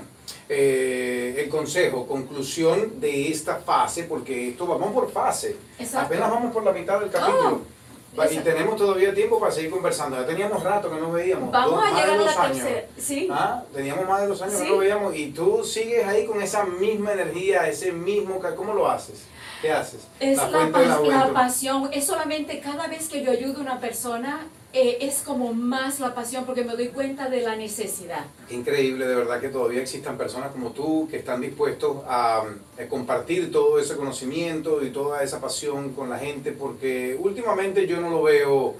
[0.49, 5.57] eh, el consejo, conclusión de esta fase, porque esto vamos por fase.
[5.79, 6.07] Exacto.
[6.07, 7.61] Apenas vamos por la mitad del capítulo.
[8.17, 10.17] Oh, y tenemos todavía tiempo para seguir conversando.
[10.19, 11.53] Ya teníamos rato que no veíamos.
[11.53, 12.57] Vamos dos- a más llegar de a dos la años.
[12.59, 12.87] tercera.
[12.99, 13.29] Sí.
[13.31, 14.65] Ah, Teníamos más de dos años que Sí.
[14.65, 18.41] no lo veíamos y tú sigues ahí con esa misma energía, ese mismo...
[18.57, 19.21] ¿Cómo lo haces?
[19.61, 20.01] ¿Qué haces?
[20.19, 23.79] Es la, de pas- la pasión, es solamente cada vez que yo ayudo a una
[23.81, 28.27] persona, eh, es como más la pasión porque me doy cuenta de la necesidad.
[28.51, 32.45] Increíble, de verdad que todavía existan personas como tú que están dispuestos a,
[32.77, 38.01] eh, compartir todo ese conocimiento y toda esa pasión con la gente, porque últimamente yo
[38.01, 38.75] no lo veo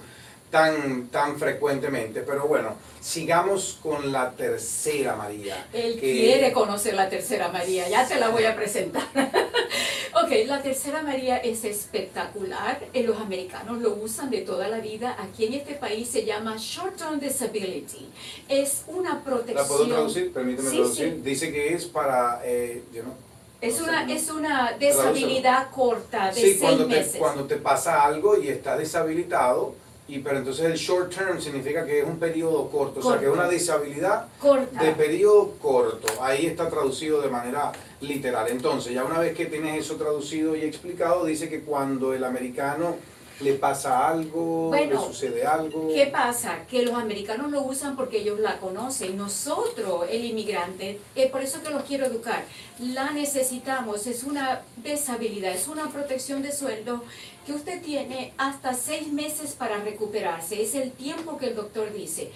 [0.49, 2.21] tan, tan frecuentemente.
[2.21, 5.67] Pero bueno, sigamos con la tercera María.
[5.73, 9.03] Él que- quiere conocer la tercera María, ya te la voy a presentar.
[10.23, 15.15] ok, la tercera María es espectacular, eh, los americanos lo usan de toda la vida,
[15.19, 18.09] aquí en este país se llama Short Term Disability,
[18.47, 19.57] es una protección.
[19.57, 20.33] ¿La puedo traducir?
[20.33, 21.13] Permíteme Sí, traducir.
[21.15, 21.21] sí.
[21.21, 22.41] Dice que es para...
[22.43, 23.13] eh, yo no-
[23.61, 27.15] Es una, es una deshabilidad corta de Sí, seis cuando te, meses.
[27.17, 29.75] cuando te pasa algo y está deshabilitado,
[30.09, 33.27] y, pero entonces el short term significa que es un periodo corto, o sea que
[33.27, 34.83] es una disabilidad corta.
[34.83, 36.07] de periodo corto.
[36.21, 38.47] Ahí está traducido de manera literal.
[38.49, 42.95] Entonces, ya una vez que tienes eso traducido y explicado, dice que cuando el americano
[43.41, 45.87] le pasa algo, Bueno, le sucede algo.
[45.87, 46.65] ¿Qué pasa?
[46.69, 49.15] Que los americanos lo usan porque ellos la conocen.
[49.15, 52.43] Nosotros, el inmigrante, es por eso que los quiero educar,
[52.79, 54.07] la necesitamos.
[54.07, 57.03] Es una deshabilidad, es una protección de sueldo
[57.49, 60.61] que usted tiene hasta seis meses para recuperarse.
[60.61, 62.31] Es el tiempo que el doctor dice.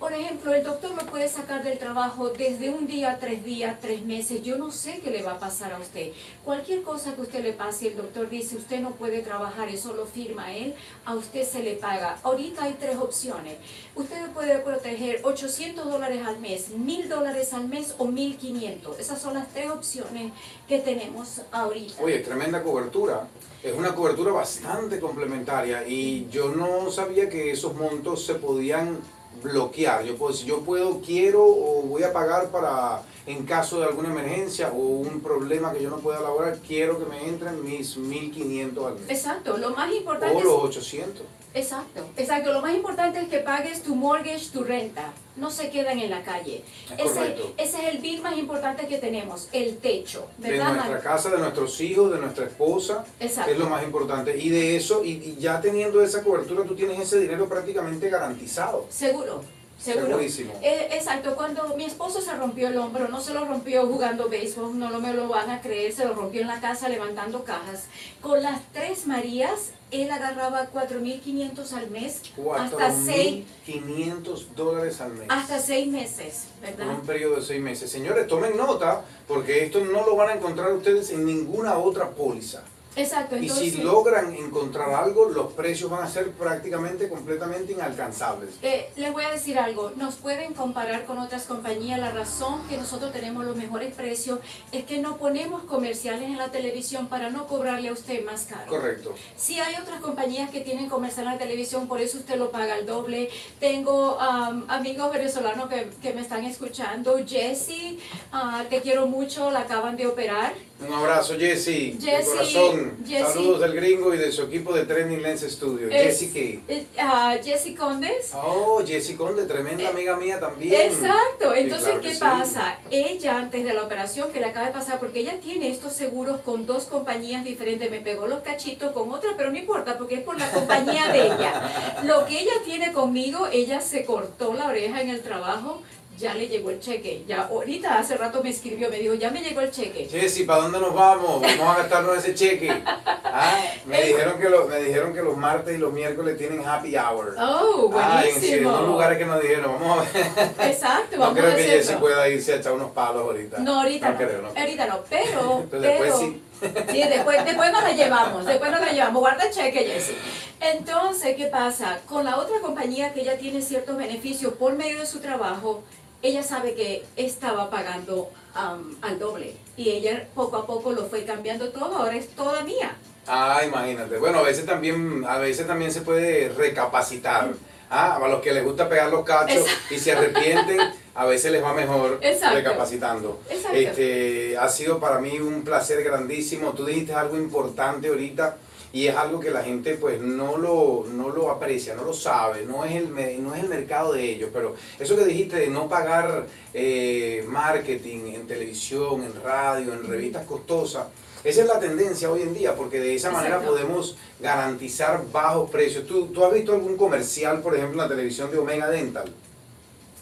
[0.00, 4.02] Por ejemplo, el doctor lo puede sacar del trabajo desde un día, tres días, tres
[4.02, 4.42] meses.
[4.42, 6.10] Yo no sé qué le va a pasar a usted.
[6.44, 10.04] Cualquier cosa que usted le pase, el doctor dice, usted no puede trabajar, eso lo
[10.04, 10.74] firma él,
[11.04, 12.18] a usted se le paga.
[12.24, 13.58] Ahorita hay tres opciones.
[13.94, 18.98] Usted puede proteger 800 dólares al mes, 1000 dólares al mes o 1500.
[18.98, 20.32] Esas son las tres opciones
[20.66, 22.02] que tenemos ahorita.
[22.02, 23.28] Oye, tremenda cobertura.
[23.66, 29.00] Es una cobertura bastante complementaria y yo no sabía que esos montos se podían
[29.42, 30.04] bloquear.
[30.04, 34.70] Yo puedo yo puedo, quiero o voy a pagar para en caso de alguna emergencia
[34.70, 38.94] o un problema que yo no pueda elaborar, quiero que me entren mis 1500 al
[38.94, 39.10] mes.
[39.10, 41.22] Exacto, lo más importante O los 800.
[41.54, 42.52] Exacto, exacto.
[42.52, 45.12] Lo más importante es que pagues tu mortgage, tu renta.
[45.36, 46.62] No se quedan en la calle.
[46.98, 51.38] Es Ese, es el bill más importante que tenemos, el techo, De nuestra casa, de
[51.38, 53.50] nuestros hijos, de nuestra esposa, Exacto.
[53.50, 54.36] es lo más importante.
[54.36, 58.86] Y de eso, y, y ya teniendo esa cobertura, tú tienes ese dinero prácticamente garantizado.
[58.90, 59.42] Seguro,
[59.78, 60.06] seguro.
[60.06, 60.52] Segurísimo.
[60.62, 64.78] Eh, exacto, cuando mi esposo se rompió el hombro, no se lo rompió jugando béisbol,
[64.78, 67.84] no lo me lo van a creer, se lo rompió en la casa levantando cajas.
[68.20, 72.22] Con las tres Marías, él agarraba 4.500 al mes,
[72.58, 75.26] hasta seis, 4.500 dólares al mes.
[75.28, 76.88] hasta seis meses, ¿verdad?
[76.88, 77.90] un periodo de seis meses.
[77.90, 82.64] Señores, tomen nota, porque esto no lo van a encontrar ustedes en ninguna otra póliza.
[82.96, 83.74] Exacto, Y entonces...
[83.74, 88.50] si logran encontrar algo, los precios van a ser prácticamente completamente inalcanzables.
[88.62, 92.76] Eh, les voy a decir algo, nos pueden comparar con otras compañías, la razón que
[92.76, 94.40] nosotros tenemos los mejores precios
[94.72, 98.68] es que no ponemos comerciales en la televisión para no cobrarle a usted más caro.
[98.68, 99.14] Correcto.
[99.36, 102.74] Sí hay otras compañías que tienen comercial en la televisión, por eso usted lo paga
[102.74, 103.28] al doble.
[103.60, 107.16] Tengo um, amigos venezolanos que, que me están escuchando.
[107.26, 107.98] Jessie,
[108.32, 110.54] ah, te quiero mucho, la acaban de operar.
[110.78, 112.92] Un abrazo, de Jessie, corazón.
[113.06, 113.24] Jessie.
[113.24, 115.88] Saludos del gringo y de su equipo de Trending Lens Studio.
[115.90, 116.60] Es- Jesse qué?
[116.68, 118.32] Eh, ah, Jessie Condes.
[118.34, 120.74] Oh, Jessie Conde, tremenda amiga mía también.
[120.74, 122.20] Exacto, Sí, entonces claro ¿qué sí.
[122.20, 122.78] pasa?
[122.90, 126.40] Ella antes de la operación que le acaba de pasar, porque ella tiene estos seguros
[126.42, 130.22] con dos compañías diferentes, me pegó los cachitos con otra, pero no importa porque es
[130.22, 132.00] por la compañía de ella.
[132.04, 135.80] Lo que ella tiene conmigo, ella se cortó la oreja en el trabajo,
[136.18, 139.40] ya le llegó el cheque, ya ahorita hace rato me escribió, me dijo, ya me
[139.42, 140.08] llegó el cheque.
[140.10, 141.42] Jessy, ¿para dónde nos vamos?
[141.42, 142.70] Vamos a gastarnos ese cheque.
[143.38, 146.96] Ah, me, dijeron que lo- me dijeron que los martes y los miércoles tienen happy
[146.96, 147.36] hour.
[147.38, 148.80] Oh, Ah, en sí, unos buenísimo.
[148.86, 150.70] lugares que nos dijeron, vamos a ver.
[150.70, 151.82] Exacto, No vamos creo a que hacerlo.
[151.82, 153.58] Jessy pueda irse a echar unos palos ahorita.
[153.58, 154.48] No, ahorita no, creo, no.
[154.58, 156.42] ahorita no, pero, Pero después sí.
[156.90, 160.14] Sí, después, después nos la llevamos, después nos la llevamos, guarda el cheque, Jessy.
[160.60, 161.98] Entonces, ¿qué pasa?
[162.06, 165.82] Con la otra compañía que ella tiene ciertos beneficios por medio de su trabajo,
[166.22, 169.54] ella sabe que estaba pagando am, al doble.
[169.76, 172.96] y ella poco a poco lo fue cambiando todo, ahora es toda mía.
[173.26, 174.18] Ah, imagínate.
[174.18, 177.52] Bueno, a veces también, a veces también se puede recapacitar.
[177.90, 180.80] Ah, a los que les gusta pegar los cachos y se arrepienten,
[181.14, 183.40] a veces les va mejor recapacitando.
[183.72, 186.72] Este, ha sido para mí un placer grandísimo.
[186.72, 188.56] Tú dijiste algo importante ahorita
[188.96, 192.64] y es algo que la gente pues no lo, no lo aprecia, no lo sabe,
[192.64, 195.86] no es, el, no es el mercado de ellos, pero eso que dijiste de no
[195.86, 201.08] pagar eh, marketing en televisión, en radio, en revistas costosas,
[201.44, 206.06] esa es la tendencia hoy en día, porque de esa manera podemos garantizar bajos precios.
[206.06, 209.30] ¿Tú, ¿Tú has visto algún comercial, por ejemplo, en la televisión de Omega Dental?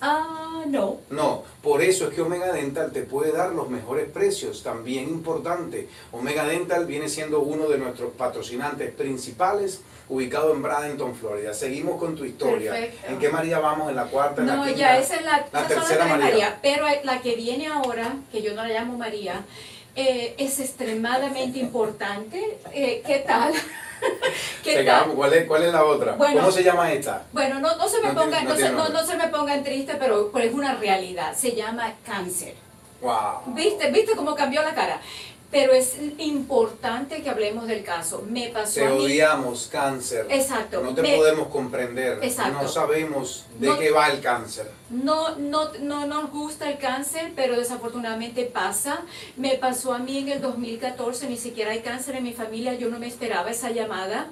[0.01, 0.99] Ah, no.
[1.11, 5.89] No, por eso es que Omega Dental te puede dar los mejores precios, también importante.
[6.13, 11.55] Omega Dental viene siendo uno de nuestros patrocinantes principales, ubicado en Bradenton, Florida.
[11.55, 12.91] Seguimos con tu historia.
[13.09, 13.89] ¿En qué María vamos?
[13.89, 14.43] ¿En la cuarta?
[14.43, 16.59] no, ya esa es la, tercera María.
[16.61, 19.45] Pero la que viene ahora, que yo no la llamo María,
[19.97, 22.59] eh, es extremadamente importante.
[22.73, 23.53] Eh, ¿Qué tal?
[25.15, 26.17] ¿Cuál, es, ¿Cuál es la otra?
[26.17, 27.25] ¿Cómo se llama esta?
[27.33, 30.31] Bueno, no, no se me ponga, no, se, no, no, se me pongan triste, pero,
[30.33, 31.35] pero, es una realidad.
[31.37, 32.55] Se llama cáncer.
[33.01, 33.55] Wow.
[33.55, 33.91] ¿Viste?
[33.91, 35.01] ¿Viste cómo cambió la cara?
[35.55, 38.25] Pero es importante que hablemos del caso.
[38.29, 40.27] Me pasó Te odiamos cáncer.
[40.29, 40.83] Exacto.
[40.83, 42.19] No te podemos comprender.
[42.23, 42.61] Exacto.
[42.61, 44.69] No sabemos de qué va el cáncer.
[44.91, 49.03] No, no, no nos gusta el cáncer, pero desafortunadamente pasa.
[49.37, 52.89] Me pasó a mí en el 2014, ni siquiera hay cáncer en mi familia, yo
[52.89, 54.27] no me esperaba esa llamada.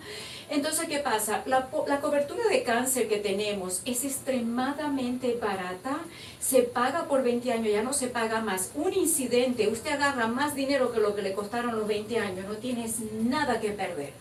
[0.53, 1.43] Entonces, ¿qué pasa?
[1.47, 6.01] La, la, cobertura de cáncer que tenemos es extremadamente barata,
[6.41, 8.71] se paga por 20 años, ya no se paga más.
[8.75, 12.57] Un incidente, usted agarra más dinero que lo que le costaron los 20 años, no
[12.57, 14.13] tienes nada que perder.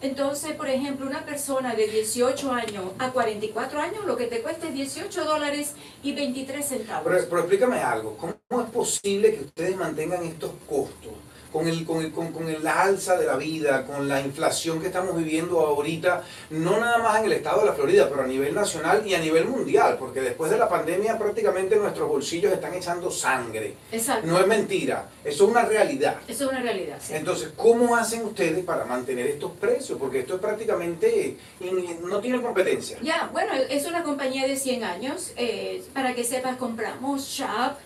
[0.00, 4.66] Entonces, por ejemplo, una persona de 18 años a 44 años, lo que te cuesta
[4.66, 7.04] es 18 dólares y 23 centavos.
[7.04, 11.12] Pero, pero explícame algo, ¿cómo es posible que ustedes mantengan estos costos?
[11.52, 14.86] Con, el, con, el, con, con la alza de la vida, con la inflación que
[14.86, 18.54] estamos viviendo ahorita, no nada más en el estado de la Florida, pero a nivel
[18.54, 23.10] nacional y a nivel mundial, porque después de la pandemia prácticamente nuestros bolsillos están echando
[23.10, 23.74] sangre.
[23.90, 24.26] Exacto.
[24.26, 26.16] No es mentira, eso es una realidad.
[26.26, 26.98] Eso es una realidad.
[27.00, 27.14] Sí.
[27.14, 29.98] Entonces, ¿cómo hacen ustedes para mantener estos precios?
[29.98, 31.36] Porque esto es prácticamente,
[32.02, 32.98] no tiene competencia.
[33.02, 35.32] Ya, bueno, es una compañía de 100 años.
[35.36, 37.76] Eh, para que sepas, compramos Shop,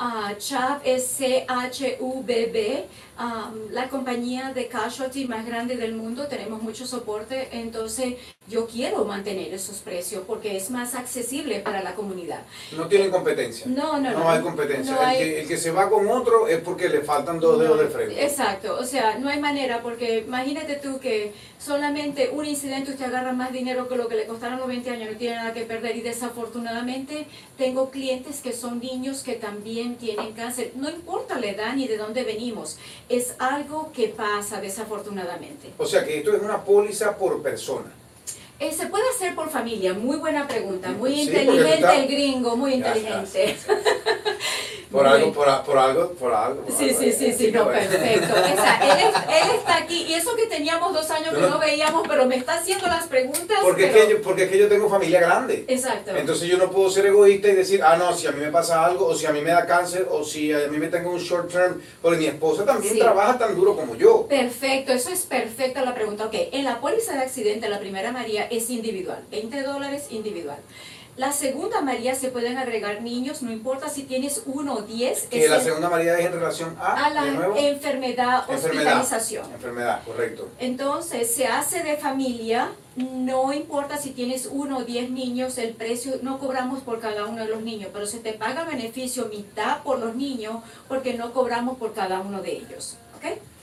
[0.00, 2.86] uh, CHUB es C-H-U-B-B,
[3.18, 8.14] um, la compañía de casualty más grande del mundo, tenemos mucho soporte, entonces
[8.48, 12.42] yo quiero mantener esos precios porque es más accesible para la comunidad.
[12.76, 13.66] No tienen competencia.
[13.68, 14.18] No, no, no.
[14.18, 15.14] No hay competencia.
[15.14, 18.24] el, Que, se va con otro es porque le faltan dos dedos de frente.
[18.24, 23.32] Exacto, o sea, no hay manera porque imagínate tú que solamente un incidente usted agarra
[23.32, 25.96] más dinero que lo que le costaron los 20 años, no tiene nada que perder
[25.96, 30.72] y desafortunadamente tengo clientes que son niños que también tienen cáncer.
[30.74, 32.76] No importa la edad ni de dónde venimos,
[33.08, 35.70] es algo que pasa desafortunadamente.
[35.78, 38.01] O sea que esto es una póliza por persona.
[38.62, 43.56] Eh, se puede hacer por familia, muy buena pregunta, muy inteligente el gringo, muy inteligente.
[44.92, 46.64] Por algo, por, por, algo, por algo.
[46.68, 48.36] sí, sí, sí, sí, no, perfecto.
[48.36, 52.36] él, él, está aquí y eso que teníamos dos años que no veíamos, pero me
[52.36, 53.58] está haciendo las preguntas.
[53.62, 55.64] Porque, es que yo, porque es que yo tengo familia grande.
[55.66, 56.14] Exacto.
[56.14, 58.84] Entonces yo no puedo ser egoísta y decir, ah, no, si a mí me pasa
[58.84, 61.18] algo, o si a mí me da cáncer, o si a mí me tengo un
[61.18, 64.26] short term, porque mi esposa también trabaja tan duro como yo.
[64.26, 66.26] Perfecto, eso es perfecta la pregunta.
[66.26, 70.58] Ok, en la póliza de accidente, la primera María es individual, 20 dólares individual.
[71.14, 75.24] La segunda María se pueden agregar niños, no importa si tienes uno o diez.
[75.24, 77.26] Que la segunda María es en relación a, la
[77.58, 79.52] enfermedad, hospitalización.
[79.52, 80.48] Enfermedad, correcto.
[80.58, 86.14] Entonces, se hace de familia, no importa si tienes uno o diez niños, el precio
[86.22, 89.98] no cobramos por cada uno de los niños, pero se te paga beneficio mitad por
[89.98, 92.96] los niños porque no cobramos por cada uno de ellos.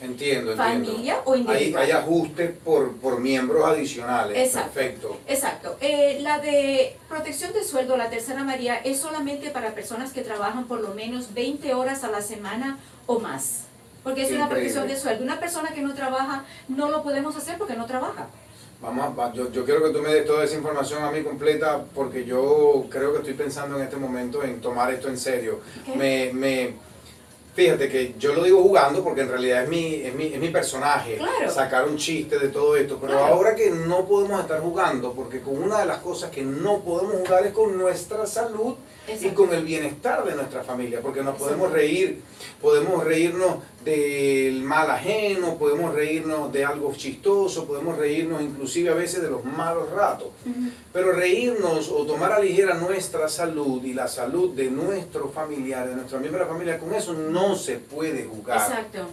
[0.02, 1.84] Entiendo, Familia o individual.
[1.84, 4.38] Hay, ajustes por, por miembros adicionales.
[4.38, 4.72] Exacto.
[4.74, 5.18] Perfecto.
[5.28, 5.78] Exacto.
[5.82, 10.66] Eh, la de protección de sueldo, la tercera María, es solamente para personas que trabajan
[10.66, 13.64] por lo menos 20 horas a la semana o más.
[14.04, 15.24] Porque es una protección de sueldo.
[15.24, 18.28] Una persona que no trabaja, no lo podemos hacer porque no trabaja.
[18.82, 22.24] Vamos, yo, yo quiero que tú me des toda esa información a mí completa porque
[22.24, 25.60] yo creo que estoy pensando en este momento en tomar esto en serio.
[25.98, 26.76] Me, me,
[27.60, 30.48] Fíjate que yo lo digo jugando porque en realidad es mi, es mi, es mi
[30.48, 31.20] personaje,
[31.50, 35.62] sacar un chiste de todo esto, pero ahora que no podemos estar jugando, porque con
[35.62, 38.76] una de las cosas que no podemos jugar es con nuestra salud
[39.22, 42.22] y con el bienestar de nuestra familia, porque nos podemos reír,
[42.62, 49.22] podemos reírnos del mal ajeno, podemos reírnos de algo chistoso, podemos reírnos inclusive a veces
[49.22, 50.30] de los malos ratos.
[50.92, 55.96] Pero reírnos o tomar a ligera nuestra salud y la salud de nuestros familiares, de
[55.96, 58.60] nuestros miembros de la familia, con eso no se puede jugar.
[58.60, 59.08] Exacto.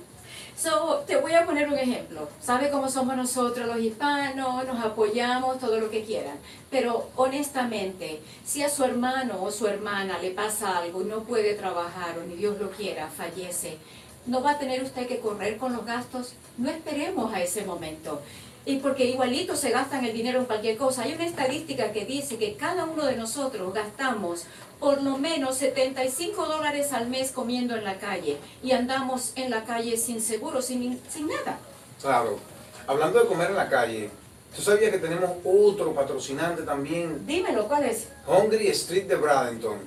[0.56, 2.30] So, te voy a poner un ejemplo.
[2.40, 4.64] ¿Sabe cómo somos nosotros los hispanos?
[4.66, 6.38] Nos apoyamos, todo lo que quieran.
[6.70, 11.54] Pero honestamente, si a su hermano o su hermana le pasa algo y no puede
[11.54, 13.76] trabajar o ni Dios lo quiera, fallece,
[14.24, 16.32] no va a tener usted que correr con los gastos.
[16.56, 18.22] No esperemos a ese momento.
[18.64, 21.02] Y porque igualito se gastan el dinero en cualquier cosa.
[21.02, 24.46] Hay una estadística que dice que cada uno de nosotros gastamos
[24.78, 29.64] por lo menos 75 dólares al mes comiendo en la calle y andamos en la
[29.64, 31.58] calle sin seguro, sin, sin nada.
[32.00, 32.38] Claro.
[32.86, 34.10] Hablando de comer en la calle,
[34.54, 37.26] ¿tú sabías que tenemos otro patrocinante también?
[37.26, 38.08] Dímelo, ¿cuál es?
[38.26, 39.78] Hungry Street de Bradenton.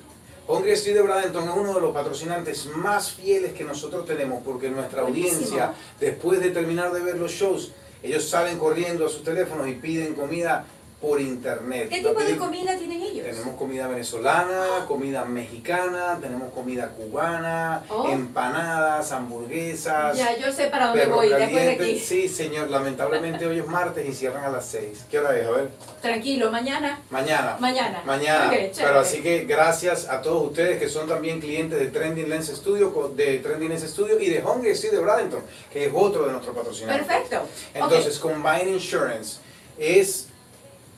[0.47, 4.69] Hungry Street de Bradenton es uno de los patrocinantes más fieles que nosotros tenemos porque
[4.69, 5.35] nuestra Buenísimo.
[5.35, 7.71] audiencia, después de terminar de ver los shows,
[8.01, 10.65] ellos salen corriendo a sus teléfonos y piden comida
[10.99, 11.87] por internet.
[11.89, 13.25] ¿Qué tipo de comida tienen ellos?
[13.25, 18.09] Tenemos comida venezolana, comida mexicana, tenemos comida cubana, Oh.
[18.09, 20.17] empanadas, hamburguesas.
[20.17, 21.83] Ya, yo sé para dónde voy después de caliente.
[21.85, 21.99] aquí.
[21.99, 25.05] Sí, señor, lamentablemente hoy es martes y cierran a las 6.
[25.09, 25.47] ¿Qué hora es?
[25.47, 25.69] A ver.
[26.01, 26.99] Tranquilo, mañana.
[27.09, 27.55] Mañana.
[27.59, 28.01] Mañana.
[28.05, 28.51] Mañana.
[28.75, 33.13] Pero así que gracias a todos ustedes que son también clientes de Trending Lens Studio,
[33.15, 36.53] de Trending Lens Studio y de Hungry Street de Bradenton, que es otro de nuestros
[36.55, 37.07] patrocinadores.
[37.07, 37.47] Perfecto.
[37.73, 39.37] Entonces, Combine Insurance
[39.77, 40.27] es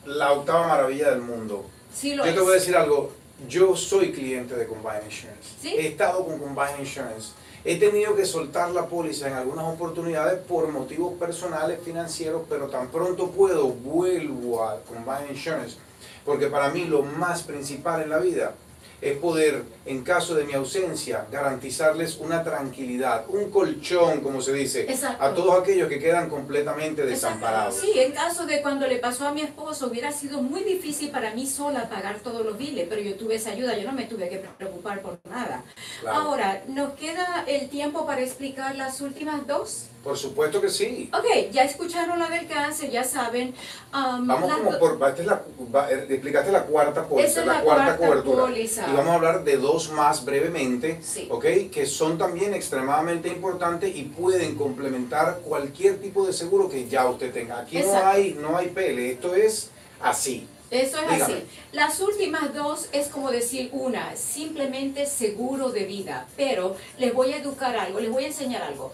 [0.06, 1.64] la octava maravilla del mundo.
[1.94, 2.34] Sí lo Yo es.
[2.36, 3.12] te voy a decir algo.
[3.48, 5.50] Yo soy cliente de Combine Insurance.
[5.60, 5.68] ¿Sí?
[5.76, 7.32] He estado con Combine Insurance.
[7.64, 12.88] He tenido que soltar la póliza en algunas oportunidades por motivos personales, financieros, pero tan
[12.88, 15.76] pronto puedo, vuelvo a Combine Insurance.
[16.24, 18.54] Porque para mí lo más principal en la vida
[19.02, 24.82] es poder, en caso de mi ausencia, garantizarles una tranquilidad, un colchón, como se dice,
[24.82, 25.24] Exacto.
[25.24, 27.10] a todos aquellos que quedan completamente Exacto.
[27.10, 27.74] desamparados.
[27.74, 31.34] Sí, en caso de cuando le pasó a mi esposo, hubiera sido muy difícil para
[31.34, 34.28] mí sola pagar todos los biles, pero yo tuve esa ayuda, yo no me tuve
[34.28, 35.64] que preocupar por nada.
[36.00, 36.18] Claro.
[36.20, 39.86] Ahora, ¿nos queda el tiempo para explicar las últimas dos?
[40.02, 41.08] Por supuesto que sí.
[41.16, 43.54] Ok, ya escucharon la del cáncer, ya saben.
[43.94, 45.42] um, Vamos las como por, esta es la,
[45.72, 48.42] va- eh, explicaste la cuarta póliza, es la, la cuarta cuarta cobertura.
[48.46, 48.88] póliza.
[48.88, 51.28] Y vamos a hablar de dos más brevemente, Sí.
[51.30, 51.44] ¿ok?
[51.70, 57.32] Que son también extremadamente importantes y pueden complementar cualquier tipo de seguro que ya usted
[57.32, 57.60] tenga.
[57.60, 58.08] Aquí no Exacto.
[58.08, 60.48] hay, no hay pele, esto es así.
[60.72, 61.22] Eso es Dígame.
[61.34, 61.44] así.
[61.72, 66.26] Las últimas dos es como decir una, simplemente seguro de vida.
[66.36, 68.92] Pero les voy a educar algo, les voy a enseñar algo.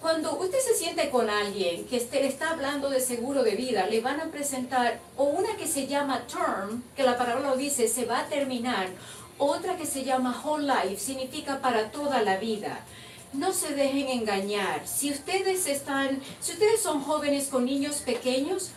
[0.00, 4.00] Cuando usted se siente con alguien que le está hablando de seguro de vida, le
[4.00, 8.20] van a presentar o una que se llama term, que la palabra dice, se va
[8.20, 8.88] a terminar,
[9.38, 12.80] otra que se llama whole life, significa para toda la vida.
[13.32, 14.86] No se dejen engañar.
[14.86, 18.70] Si ustedes están, si ustedes son jóvenes con niños pequeños,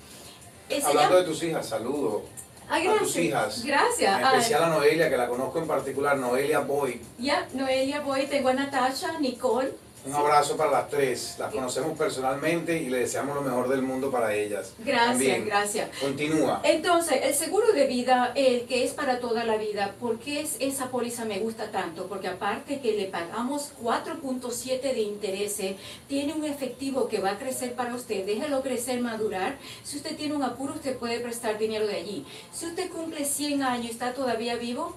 [0.70, 2.22] Eh, Hablando llama- de tus hijas, saludo
[2.68, 3.16] Ah, a tus gracias.
[3.16, 3.64] hijas.
[3.64, 4.18] Gracias.
[4.18, 7.00] En Ah, especial a Noelia, que la conozco en particular, Noelia Boy.
[7.18, 9.72] ya, Noelia, voy, tengo a Natasha, Nicole.
[10.06, 11.36] Un abrazo para las tres.
[11.38, 14.72] Las conocemos personalmente y le deseamos lo mejor del mundo para ellas.
[14.78, 15.44] Gracias, También.
[15.44, 15.90] gracias.
[16.00, 16.62] Continúa.
[16.64, 20.56] Entonces, el seguro de vida, el que es para toda la vida, ¿por qué es,
[20.58, 22.06] esa póliza me gusta tanto?
[22.06, 25.60] Porque aparte que le pagamos 4.7 de interés,
[26.08, 29.58] tiene un efectivo que va a crecer para usted, déjelo crecer, madurar.
[29.82, 32.26] Si usted tiene un apuro, usted puede prestar dinero de allí.
[32.52, 34.96] Si usted cumple 100 años y está todavía vivo,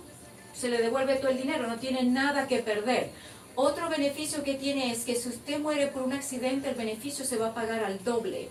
[0.53, 3.09] se le devuelve todo el dinero, no tiene nada que perder.
[3.55, 7.37] Otro beneficio que tiene es que si usted muere por un accidente, el beneficio se
[7.37, 8.49] va a pagar al doble.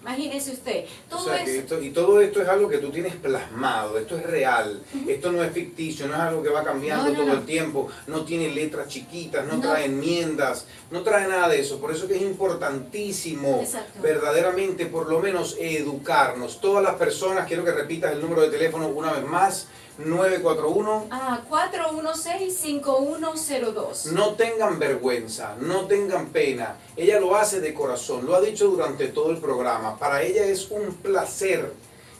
[0.00, 1.60] Imagínese usted, O todo sea, que eso...
[1.60, 5.42] esto- y todo esto es algo que tú tienes plasmado, esto es real, esto no
[5.42, 7.32] es ficticio, no es algo que va cambiando No, no, todo no.
[7.40, 9.60] el tiempo, no tiene letras chiquitas, no, No.
[9.62, 11.80] trae enmiendas, no trae nada de eso.
[11.80, 14.02] Por eso que es importantísimo Exacto.
[14.02, 16.60] verdaderamente por lo menos educarnos.
[16.60, 21.08] Todas las personas, quiero que repitas el número de teléfono una vez más, 941.
[21.10, 24.12] Ah, 416-5102.
[24.12, 26.76] No tengan vergüenza, no tengan pena.
[26.96, 29.98] Ella lo hace de corazón, lo ha dicho durante todo el programa.
[29.98, 31.72] Para ella es un placer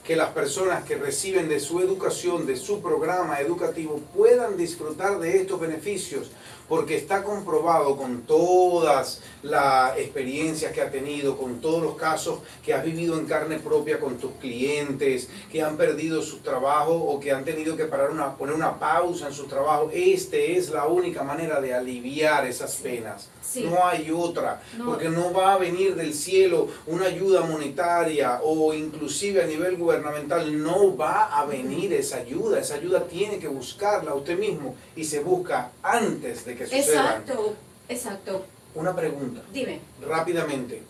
[0.05, 5.41] que las personas que reciben de su educación, de su programa educativo, puedan disfrutar de
[5.41, 6.29] estos beneficios
[6.67, 12.73] porque está comprobado con todas las experiencias que ha tenido, con todos los casos que
[12.73, 17.31] has vivido en carne propia con tus clientes, que han perdido su trabajo o que
[17.31, 19.91] han tenido que parar una, poner una pausa en su trabajo.
[19.93, 23.29] Este es la única manera de aliviar esas penas.
[23.43, 23.63] Sí.
[23.69, 24.85] No hay otra, No.
[24.85, 30.61] porque no va a venir del cielo una ayuda monetaria o inclusive a nivel gubernamental,
[30.63, 32.59] no va a venir esa ayuda.
[32.59, 36.63] Esa ayuda tiene que buscarla usted mismo y se busca antes de que.
[36.63, 37.55] Exacto,
[37.89, 38.45] exacto.
[38.75, 39.79] Una pregunta, Dime.
[40.01, 40.81] rápidamente.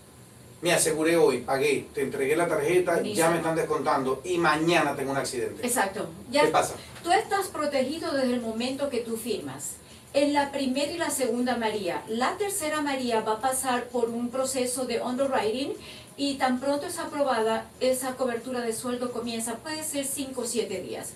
[0.61, 3.29] Me aseguré hoy, pagué, te entregué la tarjeta, ya Buenísimo.
[3.31, 5.65] me están descontando y mañana tengo un accidente.
[5.65, 6.07] Exacto.
[6.31, 6.73] ¿Qué Ya pasa?
[7.03, 9.73] Tú estás protegido desde el momento que tú firmas.
[10.13, 12.01] En la primera y la segunda María.
[12.07, 15.73] La tercera María va a pasar por un proceso de underwriting
[16.17, 20.81] y tan pronto es aprobada, esa cobertura de sueldo comienza, puede ser 5 o 7
[20.81, 21.09] días.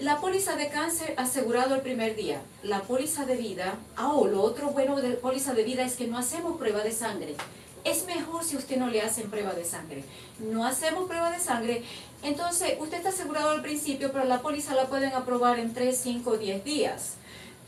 [0.00, 2.40] La póliza de cáncer asegurado el primer día.
[2.62, 6.06] La póliza de vida, ah, oh, lo otro bueno de póliza de vida es que
[6.06, 7.36] no hacemos prueba de sangre.
[7.84, 10.02] Es mejor si usted no le hacen prueba de sangre.
[10.38, 11.82] No hacemos prueba de sangre.
[12.22, 16.30] Entonces, usted está asegurado al principio, pero la póliza la pueden aprobar en 3, 5
[16.30, 17.14] o 10 días.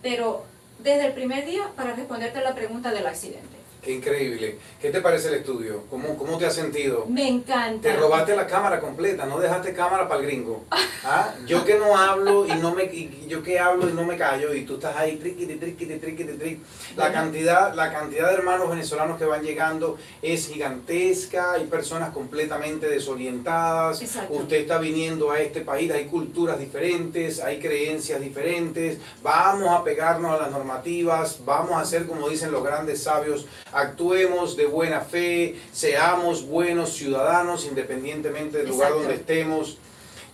[0.00, 0.44] Pero
[0.78, 3.53] desde el primer día, para responderte a la pregunta del accidente.
[3.84, 4.58] Qué increíble.
[4.80, 5.84] ¿Qué te parece el estudio?
[5.90, 7.04] ¿Cómo, cómo te has sentido?
[7.06, 7.82] Me encanta.
[7.82, 10.64] Te robaste la cámara completa, no dejaste cámara para el gringo.
[11.04, 11.34] ¿Ah?
[11.46, 14.54] Yo que no hablo y no me y yo que hablo y no me callo
[14.54, 16.62] y tú estás ahí triqui triqui triqui triqui.
[16.96, 22.88] La cantidad la cantidad de hermanos venezolanos que van llegando es gigantesca, hay personas completamente
[22.88, 24.00] desorientadas.
[24.00, 24.32] Exacto.
[24.32, 28.98] Usted está viniendo a este país, hay culturas diferentes, hay creencias diferentes.
[29.22, 34.56] Vamos a pegarnos a las normativas, vamos a hacer como dicen los grandes sabios, actuemos
[34.56, 39.08] de buena fe, seamos buenos ciudadanos independientemente del lugar Exacto.
[39.08, 39.78] donde estemos.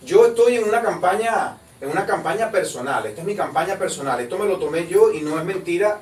[0.03, 4.37] Yo estoy en una campaña, en una campaña personal, esta es mi campaña personal, esto
[4.37, 6.01] me lo tomé yo y no es mentira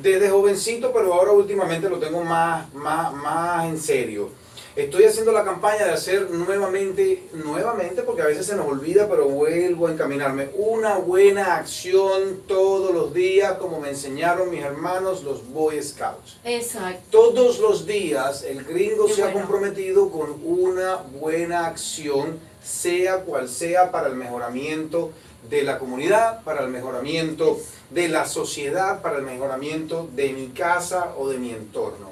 [0.00, 4.30] desde jovencito, pero ahora últimamente lo tengo más, más, más en serio.
[4.78, 9.28] Estoy haciendo la campaña de hacer nuevamente, nuevamente, porque a veces se nos olvida, pero
[9.28, 15.44] vuelvo a encaminarme, una buena acción todos los días, como me enseñaron mis hermanos, los
[15.48, 16.38] Boy Scouts.
[16.44, 17.00] Exacto.
[17.10, 23.48] Todos los días el gringo Qué se ha comprometido con una buena acción, sea cual
[23.48, 25.10] sea, para el mejoramiento
[25.50, 27.58] de la comunidad, para el mejoramiento
[27.90, 32.07] de la sociedad, para el mejoramiento de mi casa o de mi entorno.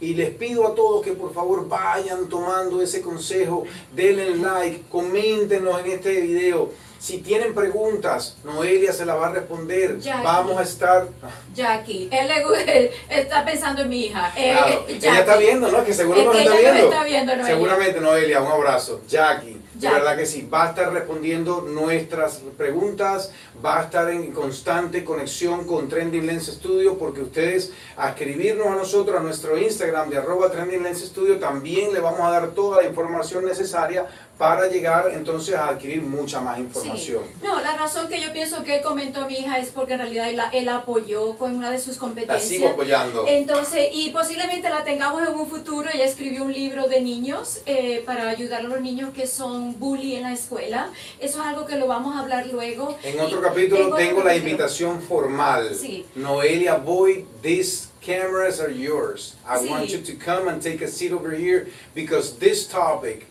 [0.00, 5.78] Y les pido a todos que por favor vayan tomando ese consejo, denle like, coméntenos
[5.80, 6.70] en este video.
[6.98, 9.96] Si tienen preguntas, Noelia se la va a responder.
[10.22, 11.08] Vamos a estar...
[11.54, 14.32] Jackie, él le está pensando en mi hija.
[14.36, 15.82] Eh, Claro, eh, ella está viendo, ¿no?
[15.82, 16.84] Que seguro Es nos que está viendo.
[16.90, 17.54] está viendo, Noelia.
[17.54, 19.00] Seguramente, Noelia, un abrazo.
[19.08, 19.94] Jackie, de Jackie.
[19.94, 20.42] verdad que sí.
[20.52, 23.32] Va a estar respondiendo nuestras preguntas,
[23.64, 28.74] va a estar en constante conexión con Trending Lens Studio, porque ustedes a escribirnos a
[28.76, 32.82] nosotros, a nuestro Instagram de arroba Trending Lens Studio, también le vamos a dar toda
[32.82, 34.06] la información necesaria
[34.38, 37.22] para llegar entonces a adquirir mucha más información.
[37.26, 37.40] Sí.
[37.46, 40.36] No, la razón que yo pienso que comentó mi hija es porque en realidad él,
[40.38, 42.48] la- él la apoyó con una de sus La competencias.
[42.48, 43.26] sigo apoyando.
[43.28, 45.90] Entonces, y posiblemente la tengamos en un futuro.
[45.92, 50.16] Ella escribió un libro de niños eh, para ayudar a los niños que son bully
[50.16, 50.88] en la escuela.
[51.20, 52.96] Eso es algo que lo vamos a hablar luego.
[53.02, 55.74] En otro Y capítulo otro tengo la invitación formal.
[55.74, 56.04] Sí.
[56.14, 59.36] Noelia Boyd, these cameras are yours.
[59.46, 59.68] I Sí.
[59.70, 63.26] want you to come and take a seat over here because this topic,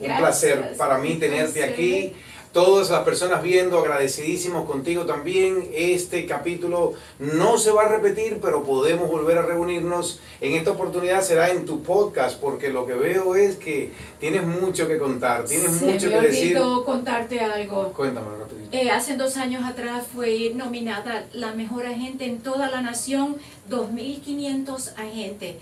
[0.00, 0.18] Gracias.
[0.18, 2.14] placer para mí tenerte aquí.
[2.56, 5.68] Todas las personas viendo, agradecidísimos contigo también.
[5.74, 10.20] Este capítulo no se va a repetir, pero podemos volver a reunirnos.
[10.40, 14.88] En esta oportunidad será en tu podcast, porque lo que veo es que tienes mucho
[14.88, 16.58] que contar, tienes Se mucho me que decir.
[16.86, 17.92] contarte algo.
[17.92, 18.74] Cuéntamelo rapidito.
[18.74, 23.36] Eh, hace dos años atrás fue nominada la mejor agente en toda la nación,
[23.68, 25.56] 2.500 agentes,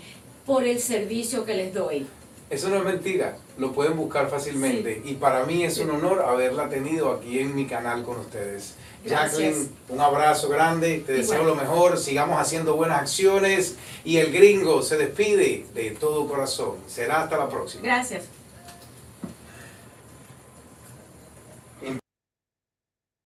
[0.45, 2.07] por el servicio que les doy.
[2.49, 5.01] Eso no es mentira, lo pueden buscar fácilmente.
[5.03, 8.75] Y para mí es un honor haberla tenido aquí en mi canal con ustedes.
[9.03, 9.39] Gracias.
[9.39, 11.47] Jacqueline, un abrazo grande, te deseo Igual.
[11.49, 16.77] lo mejor, sigamos haciendo buenas acciones y el gringo se despide de todo corazón.
[16.87, 17.83] Será hasta la próxima.
[17.83, 18.25] Gracias.